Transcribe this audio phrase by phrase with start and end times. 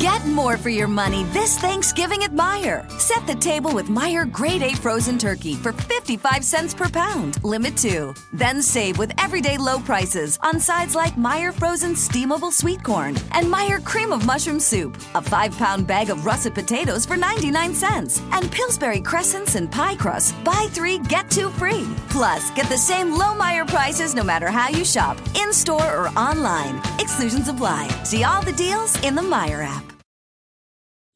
[0.00, 2.88] Get more for your money this Thanksgiving at Meijer.
[3.00, 7.76] Set the table with Meijer Grade A frozen turkey for 55 cents per pound, limit
[7.76, 8.14] 2.
[8.32, 13.46] Then save with everyday low prices on sides like Meijer frozen steamable sweet corn and
[13.46, 18.52] Meijer cream of mushroom soup, a 5-pound bag of russet potatoes for 99 cents, and
[18.52, 20.32] Pillsbury crescents and pie crust.
[20.44, 21.88] Buy 3 get 2 free.
[22.08, 26.80] Plus, get the same low Meijer prices no matter how you shop, in-store or online.
[27.00, 27.88] Exclusions apply.
[28.04, 29.87] See all the deals in the Meijer app.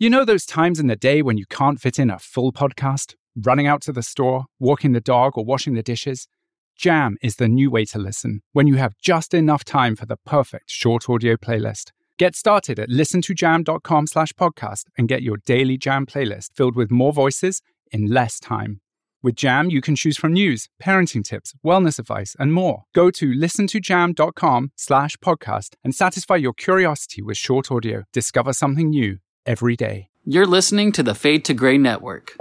[0.03, 3.15] You know those times in the day when you can't fit in a full podcast?
[3.37, 6.27] Running out to the store, walking the dog, or washing the dishes?
[6.75, 10.17] Jam is the new way to listen when you have just enough time for the
[10.17, 11.93] perfect short audio playlist.
[12.19, 17.13] Get started at listentojam.com slash podcast and get your daily Jam playlist filled with more
[17.13, 17.63] voices
[17.93, 18.81] in less time.
[19.23, 22.83] With Jam, you can choose from news, parenting tips, wellness advice, and more.
[22.93, 28.03] Go to listentojam.com slash podcast and satisfy your curiosity with short audio.
[28.13, 30.09] Discover something new every day.
[30.25, 32.37] You're listening to the Fade to Gray Network.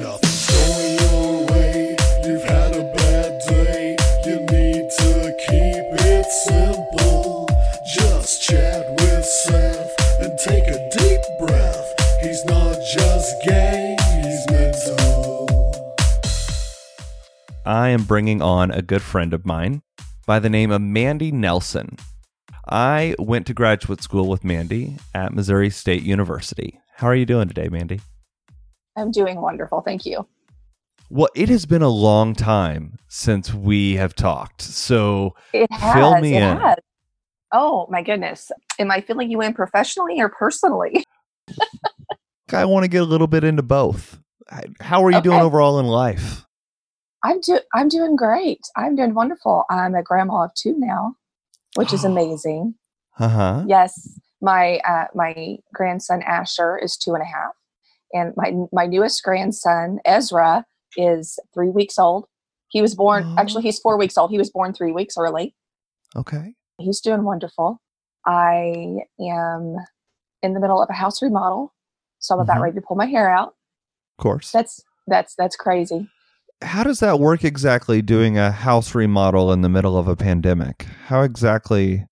[0.00, 1.96] Nothing's going your way.
[2.24, 3.96] You've had a bad day.
[4.24, 7.48] You need to keep it simple.
[7.92, 11.94] Just chat with Seth and take a deep breath.
[12.22, 15.48] He's not just gay, he's mental.
[17.66, 19.82] I am bringing on a good friend of mine
[20.26, 21.96] by the name of Mandie Nelson.
[22.70, 26.80] I went to graduate school with Mandie at Missouri State University.
[26.96, 28.00] How are you doing today, Mandie?
[28.96, 29.80] I'm doing wonderful.
[29.80, 30.26] Thank you.
[31.10, 34.60] Well, it has been a long time since we have talked.
[34.60, 35.94] So It has.
[35.94, 36.58] Fill me in.
[36.58, 36.76] has.
[37.52, 38.50] Oh my goodness.
[38.78, 41.04] Am I filling you in professionally or personally?
[42.52, 44.18] I want to get a little bit into both.
[44.80, 46.44] How are you doing overall in life?
[47.22, 48.60] I'm do I'm doing great.
[48.76, 49.64] I'm doing wonderful.
[49.70, 51.14] I'm a grandma of two now,
[51.78, 52.74] which is amazing.
[53.18, 53.64] Uh huh.
[53.66, 53.92] Yes.
[54.40, 57.52] My uh, my grandson Asher is two and a half.
[58.12, 60.64] And my my newest grandson, Ezra,
[60.96, 62.26] is three weeks old.
[62.68, 63.34] He was born Oh.
[63.40, 64.30] actually he's four weeks old.
[64.30, 65.54] He was born three weeks early.
[66.16, 66.54] Okay.
[66.78, 67.80] He's doing wonderful.
[68.26, 69.76] I am
[70.42, 71.74] in the middle of a house remodel,
[72.18, 72.62] so I'm about Mhm.
[72.62, 73.54] ready to pull my hair out.
[74.18, 74.50] Of course.
[74.52, 76.08] That's that's that's crazy.
[76.62, 80.86] How does that work exactly doing a house remodel in the middle of a pandemic?
[81.06, 82.06] How exactly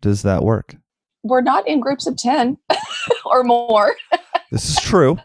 [0.00, 0.76] does that work?
[1.22, 2.56] We're not in groups of ten
[3.26, 3.94] or more.
[4.50, 5.18] This is true.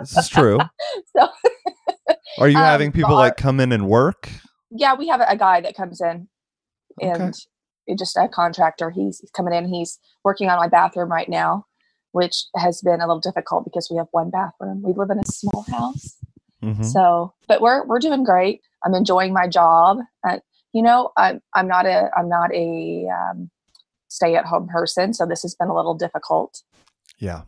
[0.00, 0.58] this is true.
[1.16, 1.28] So
[2.38, 4.28] Are you Um, having people but- like come in and work?
[4.70, 6.28] yeah, we have a, guy that comes in
[7.02, 7.10] Okay.
[7.10, 7.34] and
[7.86, 8.90] it just a contractor.
[8.90, 9.68] He's, he's coming in.
[9.68, 11.64] He's working on my bathroom right now,
[12.12, 14.82] which has been a little difficult because we have one bathroom.
[14.84, 16.16] We live in a small house.
[16.62, 16.84] Mhm.
[16.84, 18.62] So, but we're we're doing great.
[18.84, 19.98] I'm enjoying my job.
[20.26, 20.38] Uh,
[20.72, 23.50] you know, I'm I'm not a I'm not a um,
[24.08, 26.62] stay at home person, so this has been a little difficult.
[27.18, 27.42] Yeah.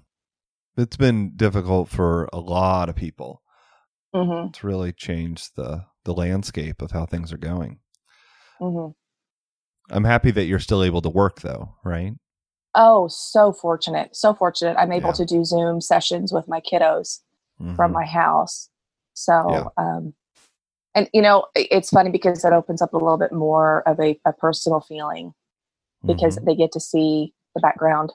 [0.77, 3.43] It's been difficult for a lot of people.
[4.15, 7.81] hmm It's really changed the the landscape of how things are going.
[8.59, 8.89] hmm
[9.91, 12.15] I'm happy that you're still able to work though, right?
[12.75, 14.77] Oh, so fortunate, so fortunate.
[14.79, 15.15] I'm able Yeah.
[15.17, 17.19] to do Zoom sessions with my kiddos
[17.77, 17.95] from Mhm.
[17.95, 18.71] my house.
[19.15, 19.69] So, Yeah.
[19.77, 20.15] um,
[20.95, 24.19] and you know, it's funny because it opens up a little bit more of a,
[24.27, 25.33] a personal feeling
[26.07, 26.47] because Mhm.
[26.47, 28.13] they get to see the background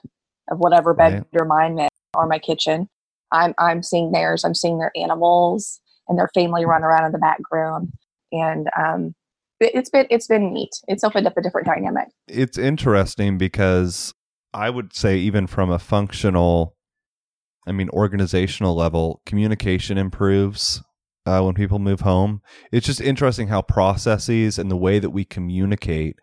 [0.50, 1.24] of whatever Right.
[1.32, 2.88] bedroom I'm in or my kitchen.
[3.32, 4.44] I'm I'm seeing theirs.
[4.44, 7.92] I'm seeing their animals and their family run around in the background,
[8.32, 9.14] and um,
[9.60, 10.70] it, it's been it's been neat.
[10.88, 12.08] It's opened up a different dynamic.
[12.28, 14.14] it's interesting because
[14.54, 16.74] I would say even from a functional,
[17.66, 20.82] I mean organizational level, communication improves
[21.28, 22.40] uh, when people move home.
[22.72, 26.16] It's just interesting how processes and the way that we communicate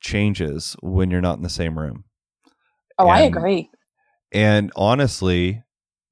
[0.00, 2.04] changes when you're not in the same room.
[2.98, 3.70] Oh, I agree.
[4.32, 5.62] And honestly,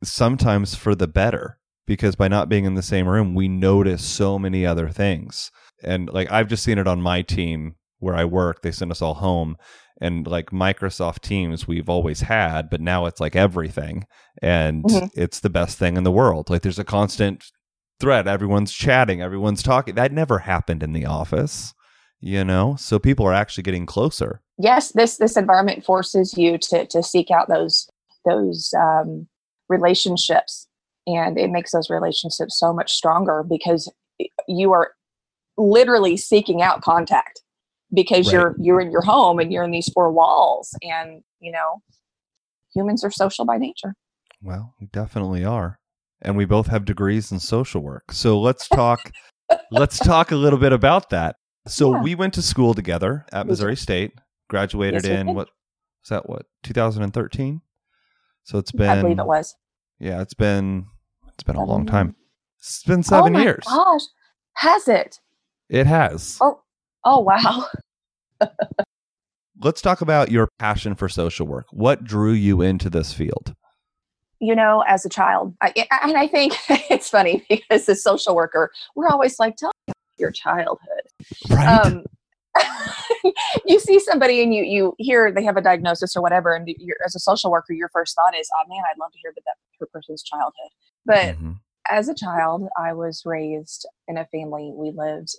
[0.02, 4.38] sometimes for the better because by not being in the same room, we notice so
[4.38, 5.50] many other things.
[5.82, 9.02] And like I've just seen it on my team where I work, they send us
[9.02, 9.56] all home.
[10.00, 14.06] And like Microsoft Teams, we've always had, but now it's like everything.
[14.42, 15.10] And Mhm.
[15.14, 16.50] it's the best thing in the world.
[16.50, 17.44] Like there's a constant
[18.04, 18.28] thread.
[18.28, 19.94] Everyone's chatting, everyone's talking.
[19.94, 21.74] That never happened in the office,
[22.20, 22.76] you know?
[22.78, 24.40] So people are actually getting closer.
[24.58, 27.88] yes this this environment forces you to to seek out those
[28.24, 29.26] those um,
[29.68, 30.68] relationships
[31.06, 33.90] and it makes those relationships so much stronger because
[34.48, 34.92] you are
[35.58, 37.40] literally seeking out contact
[37.92, 38.34] because Right.
[38.34, 41.82] you're you're in your home and you're in these four walls and you know
[42.74, 43.94] humans are social by nature
[44.42, 45.78] Well, we definitely are.
[46.22, 48.12] And we both have degrees in social work.
[48.12, 49.12] So let's talk
[49.70, 51.36] let's talk a little bit about that.
[51.66, 52.02] So Yeah.
[52.02, 54.12] we went to school together at Missouri State,
[54.48, 55.48] graduated Yes, in what
[56.02, 57.60] was that what 2013?
[58.44, 59.54] So it's been I believe it was.
[59.98, 60.86] Yeah, it's been
[61.34, 62.16] it's been a long time.
[62.58, 63.64] It's been seven oh my years.
[63.66, 64.02] Gosh,
[64.54, 65.20] has it?
[65.68, 66.38] It has.
[66.40, 66.60] Oh,
[67.04, 67.66] oh wow.
[69.62, 71.66] Let's talk about your passion for social work.
[71.70, 73.54] What drew you into this field?
[74.44, 76.52] You know, as a child, I, and I think
[76.90, 81.04] it's funny because as social worker, we're always like, tell me your childhood.
[81.48, 81.66] Right.
[81.66, 82.04] Um,
[83.66, 86.96] you see somebody and you you hear they have a diagnosis or whatever, and you're,
[87.06, 89.44] as a social worker, your first thought is, "Oh man, I'd love to hear about
[89.46, 90.70] that per- person's childhood."
[91.06, 91.58] But Mhm.
[91.90, 95.34] as a child, I was raised in a family we lived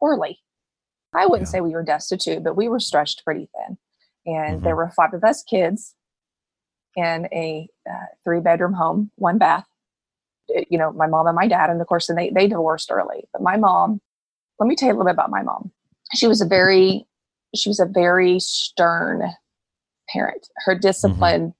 [0.00, 0.40] poorly.
[1.14, 1.52] I wouldn't Yeah.
[1.52, 3.76] say we were destitute, but we were stretched pretty thin.
[4.24, 4.64] And Mm-hmm.
[4.64, 5.94] there were five of us kids
[6.96, 9.66] in a uh, three bedroom home, one bath.
[10.56, 12.90] Uh, You know, my mom and my dad, and of course, and they they divorced
[12.90, 13.24] early.
[13.32, 14.00] But my mom,
[14.58, 15.70] let me tell you a little bit about my mom.
[16.14, 17.06] She was a very,
[17.54, 19.22] she was a very stern
[20.08, 20.48] parent.
[20.66, 21.54] Her discipline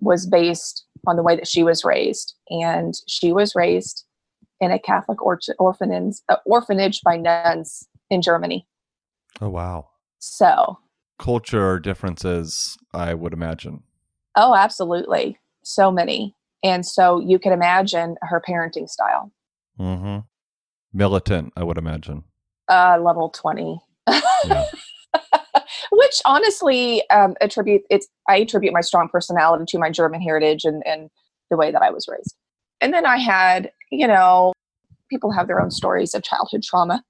[0.00, 4.04] was based on the way that she was raised, and she was raised
[4.60, 8.66] in a Catholic or- orphanage, uh, orphanage by nuns in Germany.
[9.40, 9.88] Oh wow.
[10.18, 10.78] So,
[11.18, 13.82] Culture differences, I would imagine.
[14.36, 19.32] oh, absolutely, so many, and so you can imagine her parenting style.
[19.80, 20.18] Mm-hmm.
[20.92, 22.22] Militant, I would imagine.
[22.70, 23.80] Uh, level twenty.
[24.08, 24.64] Yeah.
[25.90, 30.82] Which honestly, um, attribute it's I attribute my strong personality to my German heritage and
[30.86, 31.10] and
[31.50, 32.34] the way that I was raised.
[32.80, 34.52] And then I had, you know,
[35.10, 37.02] people have their own stories of childhood trauma.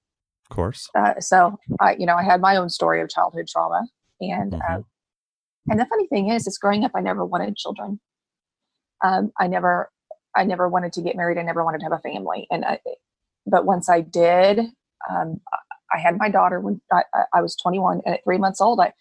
[0.51, 0.89] Of course.
[0.95, 3.87] Uh, so I, you know, I had my own story of childhood trauma,
[4.21, 4.61] and Mhm.
[4.71, 4.83] uh,
[5.69, 8.01] and the funny thing is, is growing up, I never wanted children.
[9.05, 9.91] Um, I never,
[10.35, 11.39] I never wanted to get married.
[11.39, 12.81] I never wanted to have a family, and I,
[13.47, 14.61] but once I did,
[15.11, 15.41] um,
[15.93, 17.03] I- had my daughter when I,
[17.33, 18.93] I- was 21, and at three months old, I,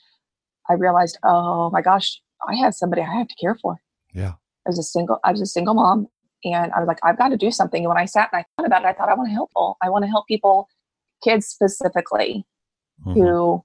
[0.70, 3.78] I realized, oh my gosh, I have somebody I have to care for.
[4.14, 4.34] Yeah.
[4.66, 6.08] I was a single, I was a single mom,
[6.44, 7.82] and I was like, I've got to do something.
[7.84, 9.50] And when I sat and I thought about it, I thought I want to help
[9.52, 9.78] people.
[9.82, 10.68] I want to help people,
[11.24, 12.46] kids specifically,
[13.06, 13.14] Mhm.
[13.14, 13.64] who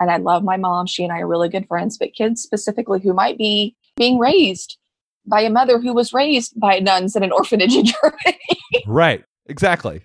[0.00, 0.86] and I love my mom.
[0.86, 4.76] She and I are really good friends, but kids specifically who might be being raised
[5.26, 8.38] by a mother who was raised by nuns in an orphanage in Germany.
[8.86, 9.24] Right.
[9.48, 10.02] Exactly.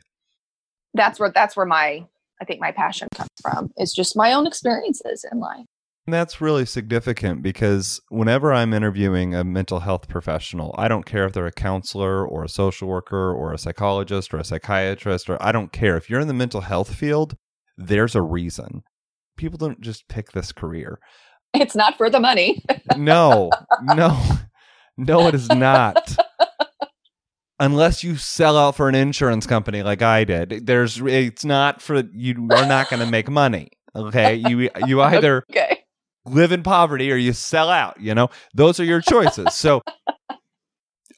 [0.93, 2.05] that's where that's where my
[2.41, 3.71] I think my passion comes from.
[3.77, 5.65] It's just my own experiences in life.
[6.07, 11.25] And that's really significant because whenever I'm interviewing a mental health professional, I don't care
[11.25, 15.41] if they're a counselor or a social worker or a psychologist or a psychiatrist, or
[15.41, 15.95] I don't care.
[15.97, 17.37] If you're in the mental health field,
[17.77, 18.81] there's a reason.
[19.37, 20.99] People don't just pick this career.
[21.53, 22.63] It's not for the money.
[22.97, 23.51] No,
[23.83, 24.19] no,
[25.05, 26.15] no, it is not.
[27.59, 32.03] Unless you sell out for an insurance company like I did, there's it's not for
[32.13, 33.69] you are not going to make money.
[33.95, 35.83] Okay, you you either okay.
[36.25, 39.81] live in poverty or you sell out you know those are your choices so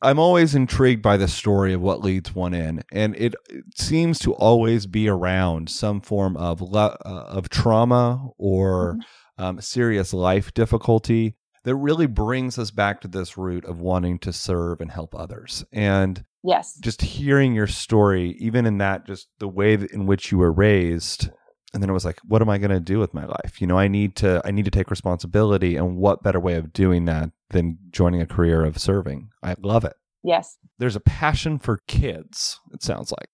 [0.02, 4.18] i'm always intrigued by the story of what leads one in and it, it seems
[4.18, 8.98] to always be around some form of lo- uh, of trauma or
[9.38, 14.34] um, serious life difficulty that really brings us back to this root of wanting to
[14.34, 16.78] serve and help others and Yes.
[16.82, 21.30] just hearing your story, even in that, just the way in which you were raised,
[21.74, 23.62] and then it was like, what am I going to do with my life?
[23.62, 26.74] You know, I need to, I need to take responsibility, and what better way of
[26.74, 29.30] doing that than joining a career of serving?
[29.42, 29.94] I love it.
[30.22, 30.58] Yes.
[30.80, 32.60] There's a passion for kids.
[32.74, 33.30] It sounds like.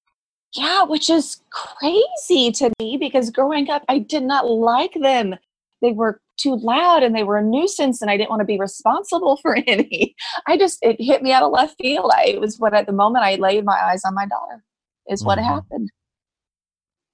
[0.55, 5.35] Yeah, which is crazy to me because growing up, I did not like them.
[5.81, 8.59] They were too loud and they were a nuisance, and I didn't want to be
[8.59, 10.15] responsible for any.
[10.47, 12.11] I just, it hit me out of left field.
[12.15, 14.63] I, it was what at the moment I laid my eyes on my daughter,
[15.07, 15.43] is what Mhm.
[15.45, 15.89] happened.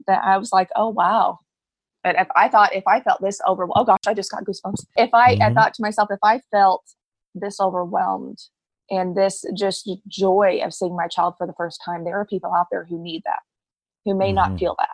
[0.07, 1.39] That I was like, oh, wow.
[2.03, 4.85] But if I thought, if I felt this over, oh gosh, I just got goosebumps.
[4.95, 5.55] If I, I Mhm.
[5.55, 6.83] thought to myself, if I felt
[7.33, 8.37] this overwhelmed
[8.91, 12.53] and this just joy of seeing my child for the first time, there are people
[12.53, 13.39] out there who need that,
[14.05, 14.35] who may Mhm.
[14.35, 14.89] not feel that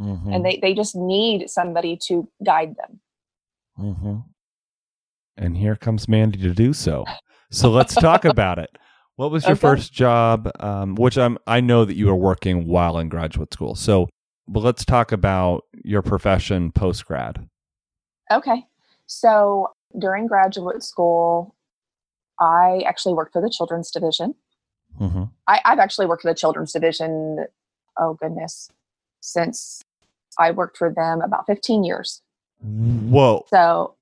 [0.00, 0.32] Mm-hmm.
[0.32, 3.00] and they, they just need somebody to guide them
[3.78, 4.16] mm-hmm.
[5.36, 7.04] And here comes Mandie to do so.
[7.50, 8.70] So let's talk about it.
[9.16, 9.60] What was your Okay.
[9.60, 10.50] first job?
[10.60, 13.74] Um, which I'm, I know that you were working while in graduate school.
[13.74, 14.08] So,
[14.48, 17.48] but let's talk about your profession post grad.
[18.32, 18.64] okay
[19.06, 21.54] so during graduate school
[22.40, 24.34] i actually worked for the children's division
[25.00, 25.24] Mm-hmm.
[25.48, 27.46] I, i've actually worked for the children's division
[27.98, 28.70] oh goodness
[29.20, 29.82] since
[30.38, 32.22] i worked for them about 15 years
[32.64, 33.44] Whoa.
[33.48, 33.94] so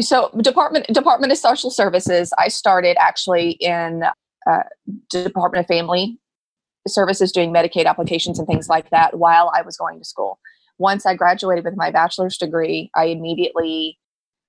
[0.00, 4.04] so department department of social services i started actually in
[4.50, 4.62] uh,
[5.10, 6.18] department of family
[6.86, 10.38] services doing medicaid applications and things like that while i was going to school
[10.78, 13.98] once i graduated with my bachelor's degree i immediately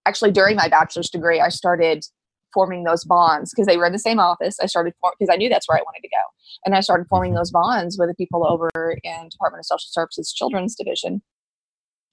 [0.06, 2.06] actually during my bachelor's degree i started
[2.54, 4.60] forming those bonds because they were in the same office.
[4.62, 6.22] I started because I knew that's where I wanted to go,
[6.64, 7.38] and I started forming Mhm.
[7.38, 8.70] those bonds with the people over
[9.04, 11.24] in Department of Social Services Children's Division.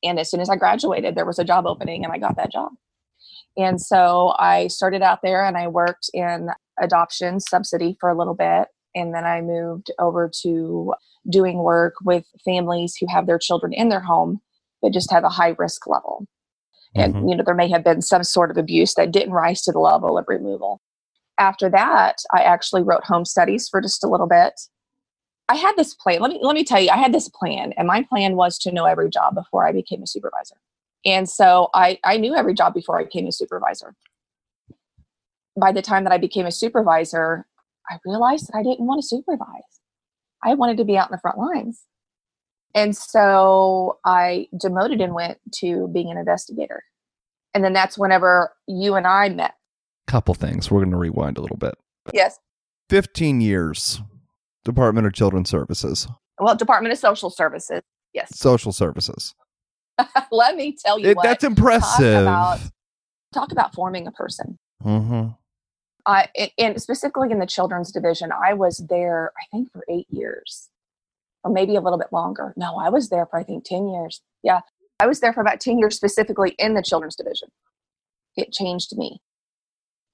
[0.02, 2.52] And as soon as I graduated, there was a job opening, and I got that
[2.52, 2.72] job.
[3.56, 6.48] And so I started out there, and I worked in
[6.80, 10.94] adoption subsidy for a little bit, and then I moved over to
[11.28, 14.40] doing work with families who have their children in their home
[14.82, 16.26] but just have a high risk level
[16.94, 17.28] and Mhm.
[17.28, 19.78] you know there may have been some sort of abuse that didn't rise to the
[19.78, 20.80] level of removal
[21.36, 24.54] after that i actually wrote home studies for just a little bit
[25.50, 27.86] i had this plan let me let me tell you i had this plan and
[27.86, 30.56] my plan was to know every job before i became a supervisor
[31.04, 33.94] and so i i knew every job before i became a supervisor
[35.60, 37.46] by the time that i became a supervisor
[37.90, 39.80] i realized that i didn't want to supervise
[40.44, 41.84] i wanted to be out in the front lines
[42.74, 46.84] and so I demoted and went to being an investigator.
[47.54, 49.54] And then that's whenever you and I met.
[50.06, 50.70] Couple things.
[50.70, 51.74] We're going to rewind a little bit.
[52.14, 52.38] Yes.
[52.90, 54.00] 15 years,
[54.64, 56.06] Department of Children's Services,
[56.38, 57.82] Well, Department of Social Services.
[58.12, 58.36] Yes.
[58.38, 59.34] Social Services.
[60.32, 61.22] Let me tell you It- what.
[61.24, 62.22] that's impressive.
[62.22, 62.58] about-
[63.32, 64.58] talk about forming a person.
[64.82, 65.28] hmm
[66.06, 70.06] I and- and specifically in the children's division, I was there, I think, for eight
[70.10, 70.68] years.
[71.44, 72.52] Or maybe a little bit longer.
[72.56, 74.20] No, I was there for I think 10 years.
[74.42, 74.60] Yeah.
[74.98, 77.48] I was there for about 10 years specifically in the children's division.
[78.36, 79.20] It changed me.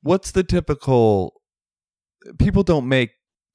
[0.03, 1.41] What's the typical?
[2.39, 3.11] People don't make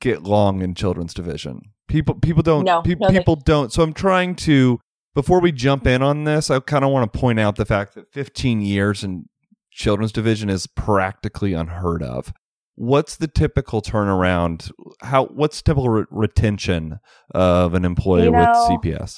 [0.06, 1.62] it long in children's division.
[1.88, 2.64] People people don't.
[2.66, 3.72] No, pe- no, they- people don't.
[3.72, 4.80] So I'm trying to.
[5.14, 7.96] Before we jump in on this, I kind of want to point out the fact
[7.96, 9.26] that 15 years in
[9.70, 12.32] children's division is practically unheard of.
[12.76, 14.72] What's the typical turnaround?
[15.02, 17.00] How what's typical re- retention
[17.36, 19.18] of an employee You with CPS?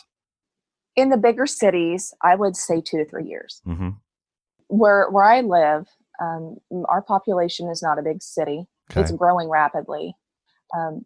[0.96, 3.62] In the bigger cities, I would say two to three years.
[3.64, 3.90] hmm
[4.68, 5.86] where where I live,
[6.20, 6.58] um,
[6.90, 8.66] our population is not a big city.
[8.90, 9.02] Okay.
[9.02, 10.16] It's growing rapidly,
[10.76, 11.06] um,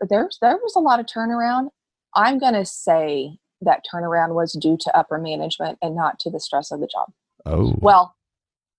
[0.00, 1.68] but there's there was a lot of turnaround.
[2.14, 6.40] I'm going to say that turnaround was due to upper management and not to the
[6.40, 7.10] stress of the job.
[7.46, 7.74] Oh.
[7.78, 8.14] Well,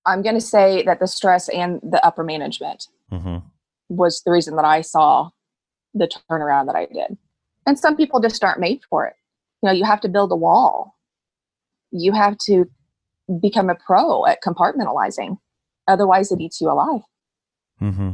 [0.05, 3.37] I'm going to say that the stress and the upper management hmm
[3.89, 5.29] was the reason that I saw
[5.93, 7.17] the turnaround that I did.
[7.65, 9.13] And some people just aren't made for it.
[9.61, 10.95] You know, you have to build a wall.
[11.91, 12.65] You have to
[13.41, 15.37] become a pro at compartmentalizing.
[15.87, 17.01] Otherwise, it eats you alive.
[17.81, 18.11] Mm-hmm.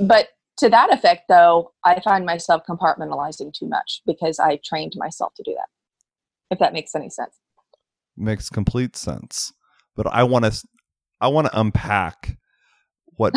[0.00, 0.28] But
[0.58, 5.42] to that effect, though, I find myself compartmentalizing too much because I trained myself to
[5.42, 5.68] do that.
[6.50, 7.38] If that makes any sense.
[8.16, 9.52] Makes complete sense.
[9.96, 10.62] But I want to.
[11.20, 12.36] I want to unpack
[13.16, 13.34] what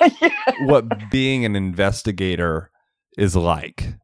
[0.60, 2.70] what being an investigator
[3.18, 3.94] is like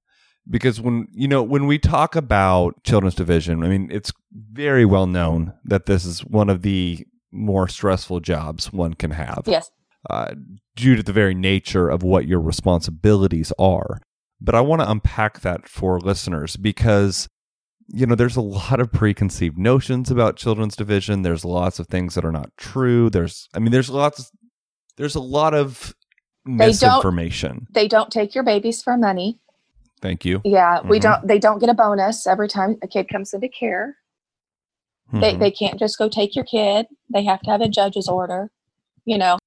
[0.48, 5.06] because when you know when we talk about children's division i mean it's very well
[5.06, 9.70] known that this is one of the more stressful jobs one can have yes.
[10.10, 10.34] Uh,
[10.74, 14.00] due to the very nature of what your responsibilities are
[14.40, 17.28] but i want to unpack that for listeners because
[17.88, 22.14] you know there's a lot of preconceived notions about children's division there's lots of things
[22.14, 24.30] that are not true there's i mean there's lots
[24.96, 25.94] there's a lot of
[26.44, 29.40] they don't- misinformation They don't take your babies for money.
[30.00, 31.02] thank you Yeah, we Mhm.
[31.02, 31.26] don't.
[31.26, 33.96] They don't get a bonus every time a kid comes into care.
[35.12, 35.38] They Mhm.
[35.40, 36.86] they can't just go take your kid.
[37.12, 38.50] They have to have a judge's order.
[39.04, 39.38] You know,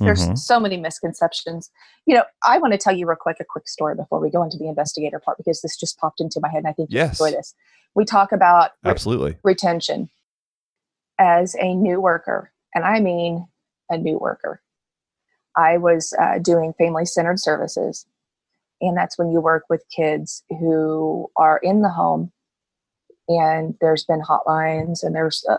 [0.00, 0.38] there's Mhm.
[0.38, 1.70] so many misconceptions.
[2.04, 4.42] You know, I want to tell you real quick a quick story before we go
[4.42, 7.18] into the investigator part because this just popped into my head and I think Yes.
[7.20, 7.54] you enjoy this.
[7.94, 10.10] We talk about re- absolutely retention
[11.18, 13.46] as a new worker, and I mean
[13.88, 14.60] a new worker.
[15.56, 18.06] I was uh, doing family centered services,
[18.82, 22.32] and that's when you work with kids who are in the home,
[23.28, 25.56] and there's been hotlines and there's uh,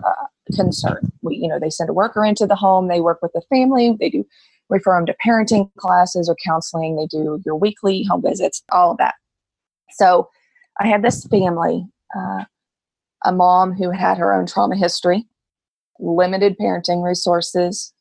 [0.55, 1.11] concern.
[1.21, 3.95] We, you know, they send a worker into the home, they work with the family,
[3.99, 4.25] they do
[4.69, 8.97] refer them to parenting classes or counseling, they do your weekly home visits, all of
[8.97, 9.15] that.
[9.91, 10.29] So,
[10.79, 11.87] I had this family.
[12.15, 12.43] Uh,
[13.25, 15.25] a mom who had her own trauma history,
[15.99, 17.93] limited parenting resources,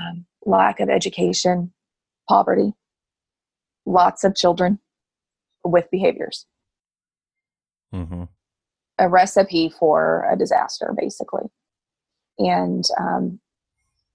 [0.00, 1.72] um, lack of education,
[2.28, 2.72] poverty,
[3.86, 4.78] lots of children
[5.64, 6.46] with behaviors.
[7.92, 8.24] hmm
[8.98, 11.44] A recipe for a disaster, basically.
[12.38, 13.40] And um,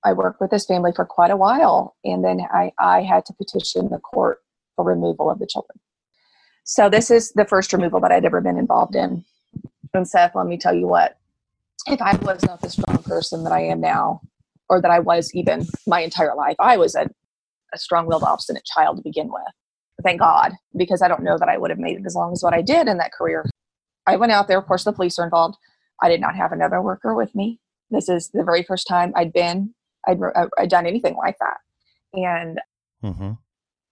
[0.04, 3.34] I worked with this family for quite a while, and then I, I had to
[3.34, 4.40] petition the court
[4.76, 5.80] for removal of the children.
[6.64, 9.24] So, this is the first removal that I'd ever been involved in.
[9.94, 11.18] And Seth, let me tell you what,
[11.88, 14.22] if I was not the strong person that I am now,
[14.70, 17.10] or that I was even my entire life, I was a,
[17.74, 19.44] a strong willed, obstinate child to begin with.
[20.04, 22.44] Thank God, because I don't know that I would have made it as long as
[22.44, 23.46] what I did in that career.
[24.08, 25.58] I went out there, of course, the police are involved.
[26.02, 27.60] I did not have another worker with me.
[27.92, 29.74] This is the very first time I'd been
[30.08, 30.18] I'd,
[30.58, 31.58] I'd done anything like that.
[32.14, 32.60] And
[33.04, 33.34] Mm-hmm.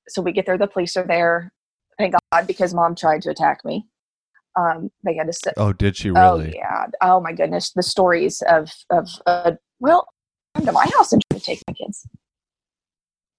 [0.07, 1.53] so we get there, the police are there.
[1.99, 3.85] Thank God, because mom tried to attack me.
[4.59, 5.53] Um, they had to sit.
[5.57, 6.87] Oh, did she Oh yeah.
[7.01, 7.71] Oh my goodness.
[7.71, 10.07] The stories of of uh, well,
[10.55, 12.07] come to my house and try to take my kids.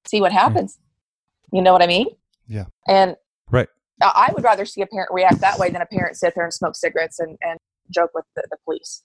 [0.07, 0.79] See what happens.
[1.53, 2.07] You know what I mean?
[2.47, 2.67] Yeah.
[2.87, 3.17] And
[3.51, 3.69] Right.
[4.03, 6.53] I would rather see a parent react that way than a parent sit there and
[6.53, 7.59] smoke cigarettes and, and
[7.91, 9.03] joke with the, the police.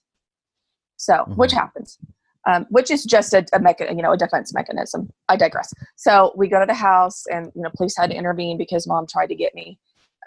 [0.96, 1.56] So, which Mhm.
[1.56, 1.98] happens,
[2.46, 5.10] um, which is just a, a mecha- you know, a defense mechanism.
[5.28, 5.72] I digress.
[5.96, 9.06] So we go to the house, and you know, police had to intervene because mom
[9.06, 9.78] tried to get me.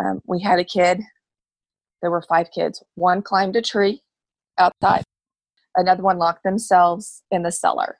[0.03, 1.01] Um, we had a kid.
[2.01, 2.83] There were five kids.
[2.95, 4.01] One climbed a tree
[4.57, 5.03] outside.
[5.75, 7.99] Another one locked themselves in the cellar.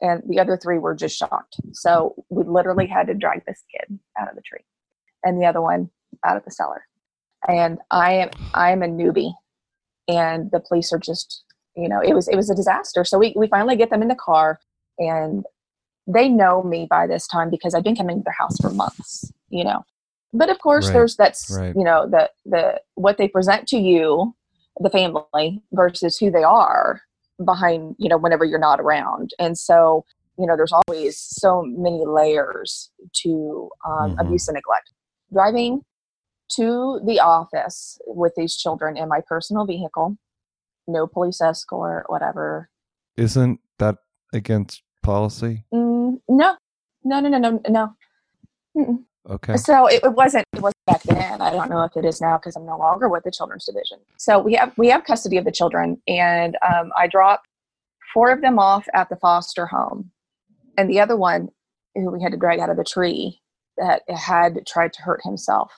[0.00, 1.56] And the other three were just shocked.
[1.72, 4.64] So we literally had to drag this kid out of the tree
[5.24, 5.90] and the other one
[6.24, 6.84] out of the cellar.
[7.46, 9.32] And I am I am a newbie
[10.08, 11.44] and the police are just
[11.76, 13.04] you know, it was it was a disaster.
[13.04, 14.58] So we, we finally get them in the car
[14.98, 15.44] and
[16.08, 19.30] they know me by this time because I've been coming to their house for months,
[19.50, 19.84] you know.
[20.32, 21.74] But of course Right, there's that's right.
[21.76, 24.34] you know, the the what they present to you,
[24.80, 27.02] the family versus who they are
[27.44, 29.30] behind, you know, whenever you're not around.
[29.38, 30.04] And so,
[30.38, 32.90] you know, there's always so many layers
[33.22, 34.20] to um, Mhm.
[34.20, 34.90] abuse and neglect.
[35.32, 35.82] Driving
[36.56, 40.16] to the office with these children in my personal vehicle,
[40.86, 42.70] no police escort, whatever.
[43.16, 43.96] Isn't that
[44.32, 45.64] against policy?
[45.72, 46.56] Mm, no,
[47.04, 47.94] no, no, no, no, no.
[48.76, 49.04] Mm-mm.
[49.28, 49.56] Okay.
[49.56, 50.46] So it, it wasn't.
[50.54, 51.42] It wasn't back then.
[51.42, 53.98] I don't know if it is now because I'm no longer with the children's division.
[54.16, 57.46] So we have we have custody of the children, and um, I dropped
[58.14, 60.10] four of them off at the foster home,
[60.78, 61.50] and the other one,
[61.94, 63.42] who we had to drag out of the tree,
[63.78, 65.72] that had tried to hurt himself,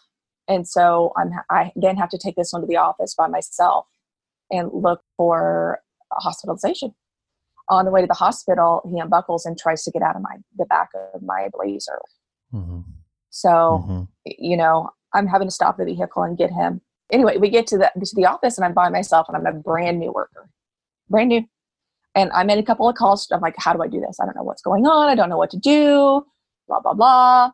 [0.49, 3.87] and so I'm I then have to take this one to the office by myself
[4.51, 5.79] and look for
[6.17, 6.95] a hospitalization.
[7.69, 10.37] On the way to the hospital, he unbuckles and tries to get out of my
[10.57, 12.01] the back of my blazer.
[12.53, 12.81] Mm-hmm.
[13.31, 14.09] So Mhm.
[14.25, 16.81] you know, I'm having to stop the vehicle and get him.
[17.13, 19.57] Anyway, we get to the to the office and I'm by myself and I'm a
[19.59, 20.49] brand new worker,
[21.09, 21.45] brand new.
[22.17, 23.29] And I made a couple of calls.
[23.31, 24.19] I'm like, how do I do this?
[24.21, 25.09] I don't know what's going on.
[25.09, 26.27] I don't know what to do.
[26.67, 27.53] Blah blah blah.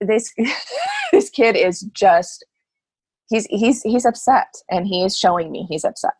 [0.00, 0.32] This
[1.12, 2.44] this kid is just
[3.28, 6.14] he's he's he's upset and he is showing me he's upset.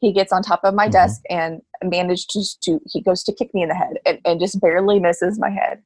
[0.00, 0.92] He gets on top of my Mhm.
[0.92, 4.60] desk and manages to he goes to kick me in the head and, and just
[4.60, 5.82] barely misses my head.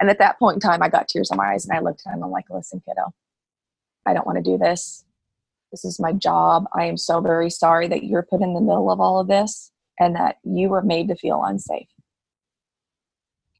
[0.00, 2.02] And at that point in time, I got tears in my eyes and I looked
[2.06, 2.24] at him.
[2.24, 3.14] I'm like, listen, kiddo,
[4.04, 5.04] I don't want to do this.
[5.70, 6.66] This is my job.
[6.74, 9.70] I am so very sorry that you're put in the middle of all of this
[9.98, 11.88] and that you were made to feel unsafe.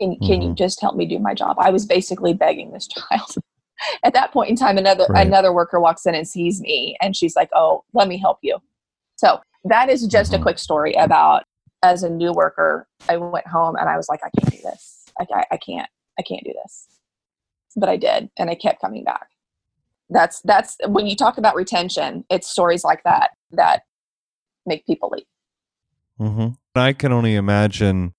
[0.00, 0.54] Can, can you Mhm.
[0.56, 1.56] just help me do my job?
[1.58, 3.34] I was basically begging this child.
[4.02, 5.26] At that point in time, another Right.
[5.26, 8.58] another worker walks in and sees me, and she's like, "Oh, let me help you."
[9.16, 10.40] So that is just Mhm.
[10.40, 11.44] a quick story about
[11.82, 15.04] as a new worker, I went home and I was like, "I can't do this.
[15.20, 15.88] I, I, I can't.
[16.18, 16.88] I can't do this."
[17.76, 19.28] But I did, and I kept coming back.
[20.08, 22.24] That's that's when you talk about retention.
[22.30, 23.82] It's stories like that that
[24.66, 25.26] make people leave.
[26.20, 26.48] Mm-hmm.
[26.76, 28.14] I can only imagine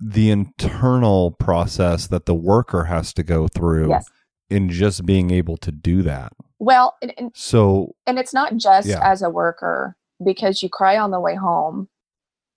[0.00, 4.06] the internal process that the worker has to go through Yes.
[4.50, 6.32] in just being able to do that.
[6.58, 9.00] Well, and, and So, and it's not just Yeah.
[9.02, 11.88] as a worker because you cry on the way home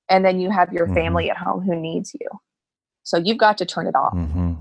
[0.09, 0.93] and then you have your Mhm.
[0.93, 2.27] family at home who needs you
[3.03, 4.55] so you've got to turn it off mhm.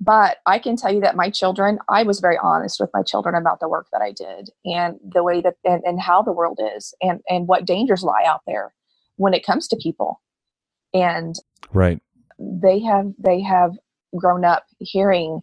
[0.00, 3.34] but i can tell you that my children i was very honest with my children
[3.34, 6.60] about the work that i did and the way that and, and how the world
[6.76, 8.74] is and and what dangers lie out there
[9.16, 10.20] when it comes to people
[10.94, 11.34] and
[11.72, 12.00] right.
[12.38, 13.72] they have they have
[14.16, 15.40] grown up hearing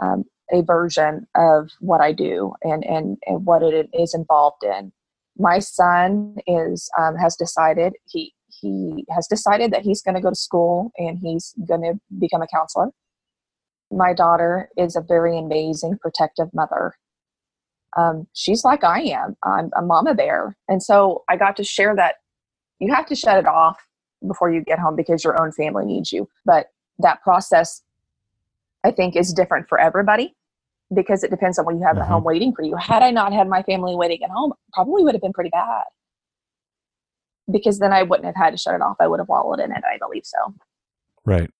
[0.00, 4.92] um, a version of what I do and and and what it is involved in.
[5.38, 10.30] My son is um, has decided he he has decided that he's going to go
[10.30, 12.88] to school and he's going to become a counselor.
[13.90, 16.94] My daughter is a very amazing protective mother.
[17.96, 19.36] Um, she's like I am.
[19.44, 22.16] I'm a mama bear, and so I got to share that.
[22.78, 23.76] You have to shut it off
[24.26, 26.28] before you get home because your own family needs you.
[26.44, 26.66] But
[26.98, 27.82] that process,
[28.84, 30.34] I think, is different for everybody
[30.94, 32.02] because it depends on what you have Mhm.
[32.02, 32.76] at home waiting for you.
[32.76, 35.84] Had I not had my family waiting at home, probably would have been pretty bad
[37.50, 38.96] because then I wouldn't have had to shut it off.
[39.00, 39.82] I would have wallowed in it.
[39.84, 40.54] I believe so.
[41.24, 41.50] Right.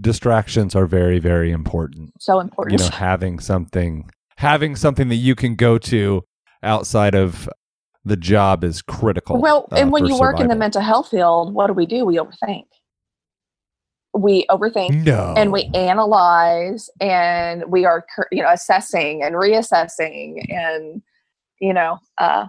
[0.00, 2.12] Distractions are very, very important.
[2.18, 2.80] So important.
[2.80, 6.24] You know, having something, having something that you can go to
[6.62, 7.48] outside of
[8.04, 9.40] the job is critical.
[9.40, 12.04] Well, uh, and when you work in the mental health field, what do we do?
[12.04, 12.64] We overthink.
[14.12, 21.00] We overthink no, and we analyze and we are you know assessing and reassessing and
[21.60, 22.46] you know uh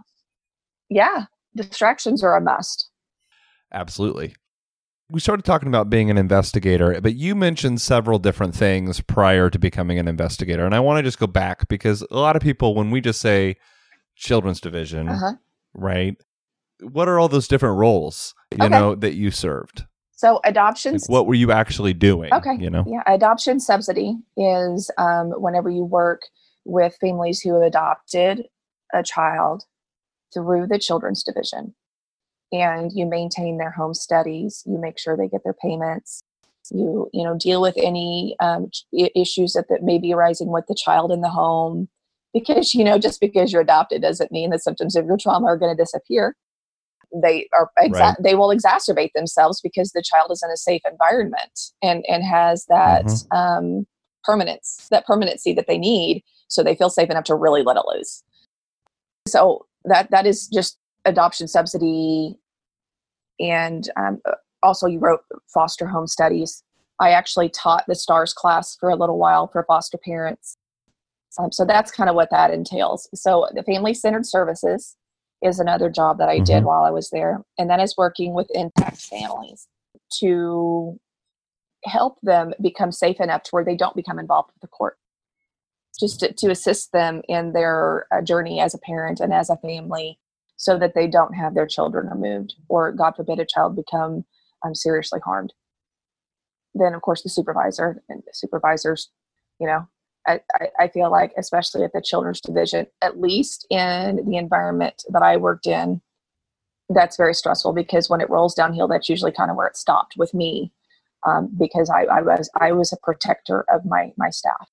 [0.89, 2.89] yeah distractions are a must
[3.73, 4.33] absolutely.
[5.11, 9.59] we started talking about being an investigator, but you mentioned several different things prior to
[9.59, 10.65] becoming an investigator.
[10.65, 13.21] And I want to just go back because a lot of people, when we just
[13.21, 13.57] say
[14.21, 15.33] children's division, Uh-huh.
[15.73, 16.15] right?
[16.81, 18.69] What are all those different roles, you Okay.
[18.69, 19.85] know, that you served?
[20.11, 21.03] So adoptions.
[21.03, 22.31] Like, what were you actually doing?
[22.33, 22.55] Okay.
[22.59, 22.85] You know?
[22.87, 26.21] Yeah, adoption subsidy is um, whenever you work
[26.63, 28.47] with families who have adopted
[28.93, 29.63] a child
[30.33, 31.73] through the children's division
[32.51, 36.21] and you maintain their home studies you make sure they get their payments
[36.69, 38.69] you you know deal with any um,
[39.15, 41.87] issues that, that may be arising with the child in the home
[42.33, 45.57] because you know just because you're adopted doesn't mean the symptoms of your trauma are
[45.57, 46.35] going to disappear
[47.21, 48.15] they are exa- Right.
[48.23, 52.65] they will exacerbate themselves because the child is in a safe environment and and has
[52.65, 53.37] that Mhm.
[53.37, 53.87] um,
[54.23, 57.83] permanence that permanency that they need so they feel safe enough to really let it
[57.85, 58.23] loose
[59.27, 62.37] so that that is just adoption subsidy
[63.39, 65.21] and um, uh, also you wrote
[65.53, 66.63] foster home studies
[66.99, 70.57] i actually taught the stars class for a little while for foster parents
[71.39, 73.09] um, so that's kind of what that entails.
[73.13, 74.95] So the family centered services
[75.41, 76.65] is another job that i did Mhm.
[76.65, 77.43] while i was there.
[77.57, 79.67] And that is working with intact families
[80.19, 80.99] to
[81.85, 84.97] help them become safe enough to where they don't become involved with the court.
[85.99, 89.57] Just to, to assist them in their uh, journey as a parent and as a
[89.57, 90.19] family
[90.57, 94.25] so that they don't have their children removed or god forbid a child become
[94.63, 95.53] um, seriously harmed.
[96.75, 99.09] Then of course the supervisor and the supervisors
[99.59, 99.87] you know
[100.27, 100.39] I,
[100.79, 105.35] I, feel like especially at the children's division at least in the environment that i
[105.35, 106.01] worked in
[106.89, 110.13] that's very stressful because when it rolls downhill that's usually kind of where it stopped
[110.17, 110.71] with me
[111.25, 114.69] um, because I, I was i was a protector of my my staff.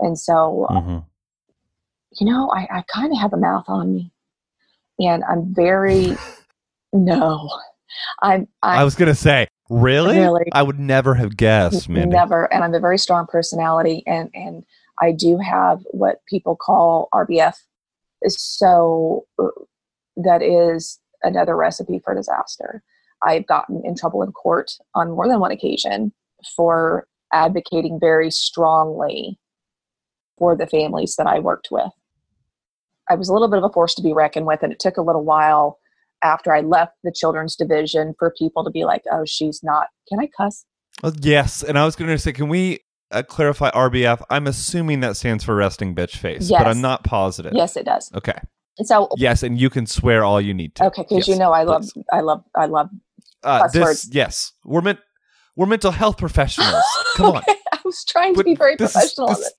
[0.00, 1.04] And so Mhm.
[2.20, 4.12] you know, I, I kind of have a mouth on me,
[4.98, 6.16] and I'm very
[6.92, 7.48] no,
[8.22, 10.18] I'm I'm I was going to say, really?
[10.18, 10.44] Really?
[10.52, 12.14] I would never have guessed, Mandie.
[12.14, 14.64] never, and I'm a very strong personality, and and
[15.00, 17.56] I do have what people call RBF,
[18.26, 19.48] so uh,
[20.16, 22.82] that is another recipe for disaster.
[23.22, 26.12] I've gotten in trouble in court on more than one occasion
[26.56, 29.38] for advocating very strongly
[30.38, 31.92] for the families that I worked with.
[33.08, 34.96] I was a little bit of a force to be reckoned with, and it took
[34.96, 35.78] a little while
[36.22, 40.20] after I left the children's division for people to be like, "Oh, she's not." Can
[40.20, 40.64] I cuss?
[41.20, 41.62] Yes.
[41.62, 42.80] And I was going to say, can we
[43.10, 44.22] uh, clarify RBF?
[44.30, 47.52] I'm assuming that stands for resting bitch face, but I'm not positive.
[47.54, 48.10] Yes, it does.
[48.14, 48.38] Okay.
[48.84, 50.86] So, Yes, and you can swear all you need to.
[50.86, 52.04] okay, because you know I love, please.
[52.12, 52.88] I love, I love.
[53.42, 53.82] uh, this.
[53.82, 54.08] words.
[54.12, 54.98] Yes, we're meant.
[55.56, 56.82] We're mental health professionals.
[57.16, 57.42] Come on.
[57.72, 59.28] I was trying to But be very this is- professional.
[59.28, 59.52] this-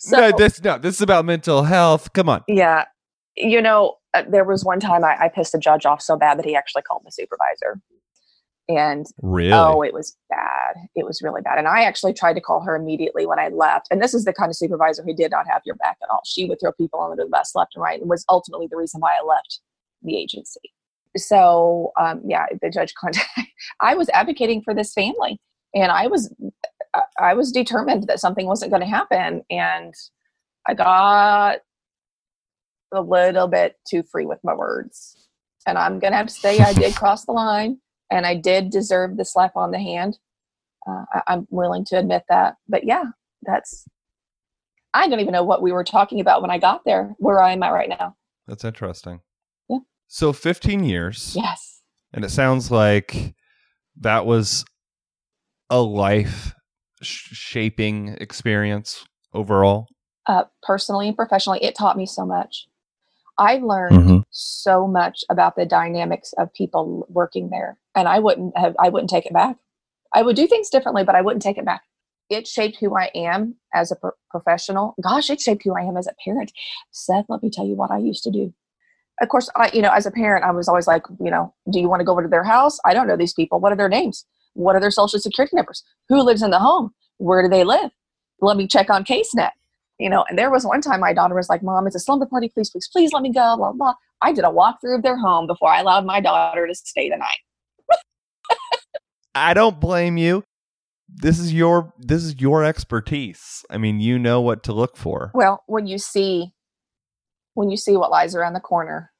[0.00, 0.78] So, no, this no.
[0.78, 2.12] This is about mental health.
[2.12, 2.42] Come on.
[2.48, 2.84] yeah,
[3.36, 6.38] you know, uh, there was one time I, I pissed a judge off so bad
[6.38, 7.80] that he actually called the supervisor,
[8.68, 9.52] and Really?
[9.52, 10.76] Oh, it was bad.
[10.94, 11.58] It was really bad.
[11.58, 13.88] And I actually tried to call her immediately when I left.
[13.90, 16.22] And this is the kind of supervisor who did not have your back at all.
[16.24, 19.00] She would throw people under the bus left and right and was ultimately the reason
[19.00, 19.60] why I left
[20.02, 20.60] the agency.
[21.16, 23.44] So, um, yeah, the judge contacted.
[23.80, 25.38] I was advocating for this family
[25.74, 26.34] and I was,
[26.94, 29.42] I- I was determined that something wasn't going to happen.
[29.50, 29.92] And
[30.66, 31.58] I got
[32.94, 35.28] a little bit too free with my words.
[35.66, 37.78] And I'm going to have to say I did cross the line
[38.10, 40.18] and I did deserve the slap on the hand.
[40.86, 42.56] Uh, I, I'm willing to admit that.
[42.68, 43.04] But yeah,
[43.42, 43.84] that's.
[44.92, 47.14] I don't even know what we were talking about when I got there.
[47.18, 48.16] Where I am at right now.
[48.46, 49.20] That's interesting.
[49.68, 49.78] Yeah.
[50.06, 51.32] So 15 years.
[51.34, 51.82] Yes.
[52.12, 53.34] And it sounds like
[54.00, 54.64] that was
[55.70, 56.54] a life
[57.02, 59.88] sh- shaping experience overall.
[60.26, 62.68] Uh, personally and professionally, it taught me so much.
[63.38, 64.18] I learned Mm-hmm.
[64.30, 68.74] so much about the dynamics of people working there, and I wouldn't have.
[68.80, 69.56] I wouldn't take it back.
[70.14, 71.82] I would do things differently, but I wouldn't take it back.
[72.30, 74.94] It shaped who I am as a pro- professional.
[75.02, 76.52] Gosh, it shaped who I am as a parent.
[76.92, 78.54] Seth, let me tell you what I used to do.
[79.20, 81.78] Of course, I, you know, as a parent, I was always like, you know, do
[81.80, 82.78] you want to go over to their house?
[82.84, 83.60] I don't know these people.
[83.60, 84.24] What are their names?
[84.54, 85.84] What are their social security numbers?
[86.08, 86.92] Who lives in the home?
[87.18, 87.90] Where do they live?
[88.40, 89.50] Let me check on CaseNet.
[89.98, 92.26] You know, and there was one time my daughter was like, Mom, it's a slumber
[92.26, 92.48] party.
[92.52, 93.56] Please, please, please let me go.
[93.56, 93.94] Blah, blah.
[94.22, 97.16] I did a walkthrough of their home before I allowed my daughter to stay the
[97.16, 97.98] night.
[99.34, 100.42] I don't blame you.
[101.08, 103.64] This is your this is your expertise.
[103.70, 105.30] I mean, you know what to look for.
[105.34, 106.52] Well, when you see
[107.54, 109.12] when you see what lies around the corner,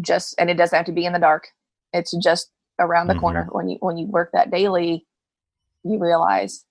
[0.00, 1.48] just and it doesn't have to be in the dark.
[1.92, 3.20] It's just around the Mhm.
[3.20, 3.48] corner.
[3.52, 5.06] When you when you work that daily,
[5.84, 6.64] you realize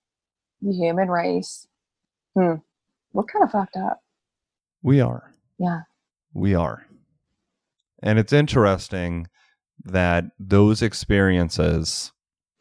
[0.60, 1.66] the human race.
[2.34, 2.56] Hmm.
[3.12, 4.00] We're kind of fucked up.
[4.82, 5.32] We are.
[5.58, 5.80] Yeah.
[6.34, 6.86] We are.
[8.02, 9.28] And it's interesting
[9.84, 12.12] that those experiences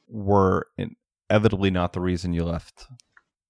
[0.07, 0.67] were
[1.29, 2.87] inevitably not the reason you left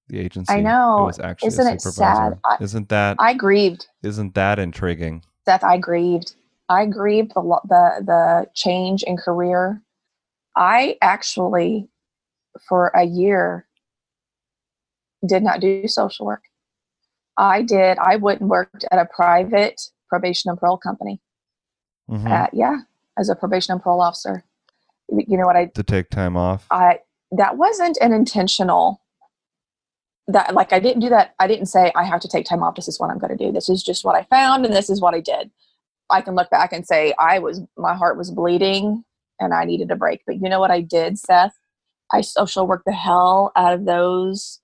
[0.07, 0.53] the agency.
[0.53, 1.03] I know.
[1.03, 2.39] It was actually Isn't it sad?
[2.45, 5.23] I- isn't that I grieved, Isn't that intriguing?
[5.45, 5.63] Seth.
[5.63, 6.35] I grieved.
[6.69, 9.81] I grieved the the the change in career.
[10.55, 11.89] I actually,
[12.67, 13.67] for a year,
[15.25, 16.43] did not do social work.
[17.37, 17.97] I did.
[17.97, 21.21] I went and worked at a private probation and parole company.
[22.09, 22.29] Mhm.
[22.29, 22.79] Uh, yeah,
[23.17, 24.43] as a probation and parole officer.
[25.09, 26.67] You know what I to take time off.
[26.71, 26.99] I
[27.31, 29.01] that wasn't an intentional
[30.27, 31.35] that like I didn't do that.
[31.39, 32.75] I didn't say I have to take time off.
[32.75, 33.51] This is what I'm going to do.
[33.51, 35.51] This is just what I found and this is what I did.
[36.09, 39.03] I can look back and say I was my heart was bleeding
[39.39, 40.21] and I needed a break.
[40.25, 41.53] But you know what I did, Seth?
[42.13, 44.59] I social worked the hell out of those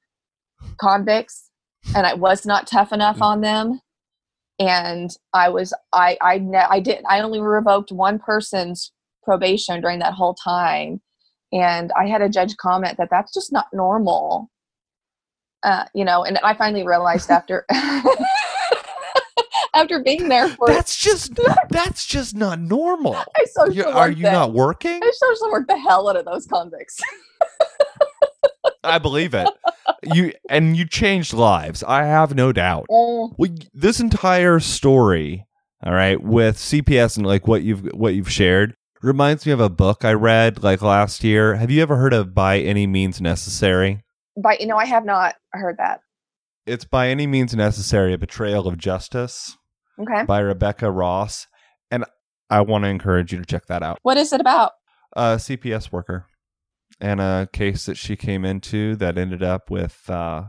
[0.80, 1.47] convicts
[1.96, 3.80] and I was not tough enough on them.
[4.60, 8.92] And I was I I ne- I didn't I only revoked one person's
[9.24, 11.00] probation during that whole time
[11.54, 14.50] and I had a judge comment that that's just not normal.
[15.64, 17.66] Uh, you know, and I finally realized after
[19.76, 21.34] after being there for That's just
[21.70, 23.16] that's just not normal.
[23.38, 24.34] I social You- are you them.
[24.34, 25.00] not working?
[25.04, 27.00] I social worked the hell out of those convicts.
[28.88, 29.48] I believe it.
[30.04, 31.84] You and you changed lives.
[31.84, 32.86] I have no doubt.
[32.90, 35.46] Oh, Well, this entire story,
[35.84, 39.70] all right, with CPS and like what you've what you've shared reminds me of a
[39.70, 41.56] book I read like last year.
[41.56, 44.04] Have you ever heard of By Any Means Necessary?
[44.42, 46.02] By you know, I have not heard that.
[46.66, 49.58] It's By Any Means Necessary: A Betrayal of Justice
[50.00, 51.48] Okay, by Rebecca Ross,
[51.90, 52.06] and
[52.50, 54.00] I want to encourage you to check that out.
[54.04, 54.74] what is it about?
[55.16, 56.28] Uh, a CPS worker
[57.00, 60.46] and a case that she came into that ended up with uh,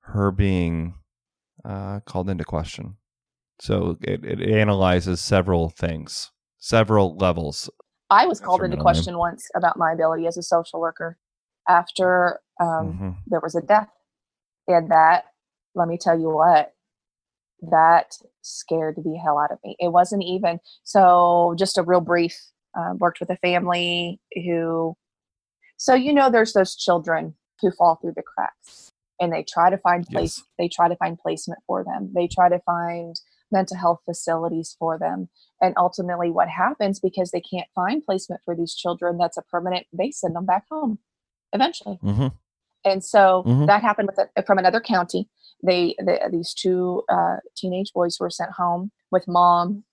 [0.00, 0.94] her being
[1.64, 2.96] uh, called into question.
[3.60, 7.70] So it, it analyzes several things, several levels.
[8.10, 8.84] I was That's called into middle name.
[8.84, 11.18] question once about my ability as a social worker
[11.68, 13.16] after um, Mhm.
[13.26, 13.88] there was a death,
[14.68, 15.24] and that
[15.74, 16.72] let me tell you what
[17.70, 19.76] that scared the hell out of me.
[19.78, 21.54] It wasn't even so.
[21.58, 22.36] Just a real brief.
[22.76, 24.96] Uh, worked with a family who,
[25.76, 29.78] so you know, there's those children who fall through the cracks, and they try to
[29.78, 30.38] find place.
[30.38, 30.46] Yes.
[30.58, 32.12] They try to find placement for them.
[32.14, 33.14] They try to find
[33.52, 35.28] mental health facilities for them.
[35.60, 39.86] And ultimately, what happens because they can't find placement for these children that's a permanent,
[39.92, 40.98] they send them back home
[41.52, 41.98] eventually.
[42.02, 42.32] Mhm.
[42.84, 43.66] And so Mhm.
[43.68, 45.30] that happened with a, from another county.
[45.62, 49.84] They, the, these two uh, teenage boys were sent home with mom,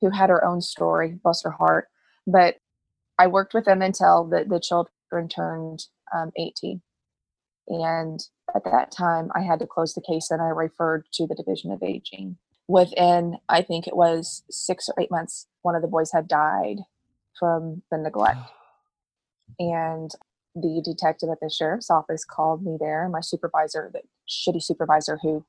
[0.00, 1.88] who had her own story, bless her heart.
[2.26, 2.56] But
[3.18, 4.92] I worked with them until the, the children
[5.28, 6.80] turned um, 18.
[7.68, 8.20] And
[8.54, 11.70] at that time, I had to close the case and I referred to the Division
[11.70, 12.38] of Aging.
[12.66, 16.78] Within, I think it was six or eight months, one of the boys had died
[17.38, 18.40] from the neglect.
[19.58, 20.10] And
[20.54, 23.08] the detective at the sheriff's office called me there.
[23.08, 25.44] My supervisor, the shitty supervisor who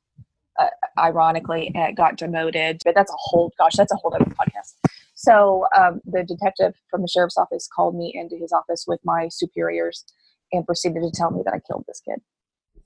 [0.60, 0.68] uh,
[0.98, 4.76] ironically uh, got demoted, but that's a whole, gosh, that's a whole other podcast.
[5.22, 9.28] So um, the detective from the sheriff's office called me into his office with my
[9.30, 10.06] superiors
[10.54, 12.22] and proceeded to tell me that I killed this kid.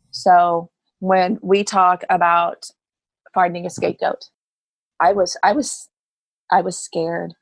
[0.10, 2.65] So when we talk about
[3.36, 4.32] finding a scapegoat,
[5.00, 5.88] I was, I was,
[6.52, 7.36] I was scared.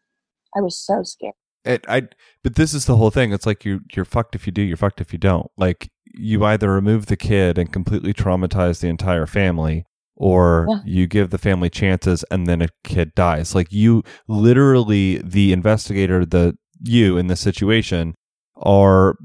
[0.58, 1.36] I was so scared.
[1.64, 2.10] It, I,
[2.44, 3.32] but this is the whole thing.
[3.32, 5.50] It's like you, you're fucked if you do, you're fucked if you don't.
[5.56, 9.86] Like you either remove the kid and completely traumatize the entire family,
[10.22, 10.80] or Yeah.
[10.86, 13.56] you give the family chances and then a kid dies.
[13.56, 18.14] Like you, literally, the investigator, the you in this situation,
[18.56, 19.16] are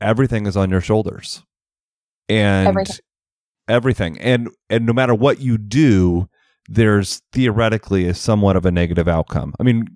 [0.00, 1.42] everything is on your shoulders,
[2.28, 2.96] and Everything.
[3.68, 6.28] everything, and and no matter what you do,
[6.68, 9.54] there's theoretically a somewhat of a negative outcome.
[9.58, 9.88] I mean,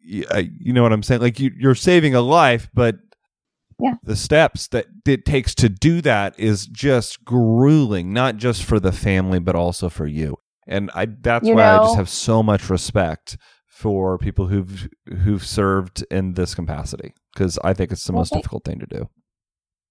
[0.00, 1.20] you know what I'm saying?
[1.20, 2.96] Like you, you're saving a life, but
[3.80, 3.94] Yeah.
[4.02, 8.92] the steps that it takes to do that is just grueling, not just for the
[8.92, 10.36] family, but also for you.
[10.66, 14.88] And I, that's You why I just have so much respect for people who've
[15.24, 19.08] who've served in this capacity because I think it's the most difficult thing to do.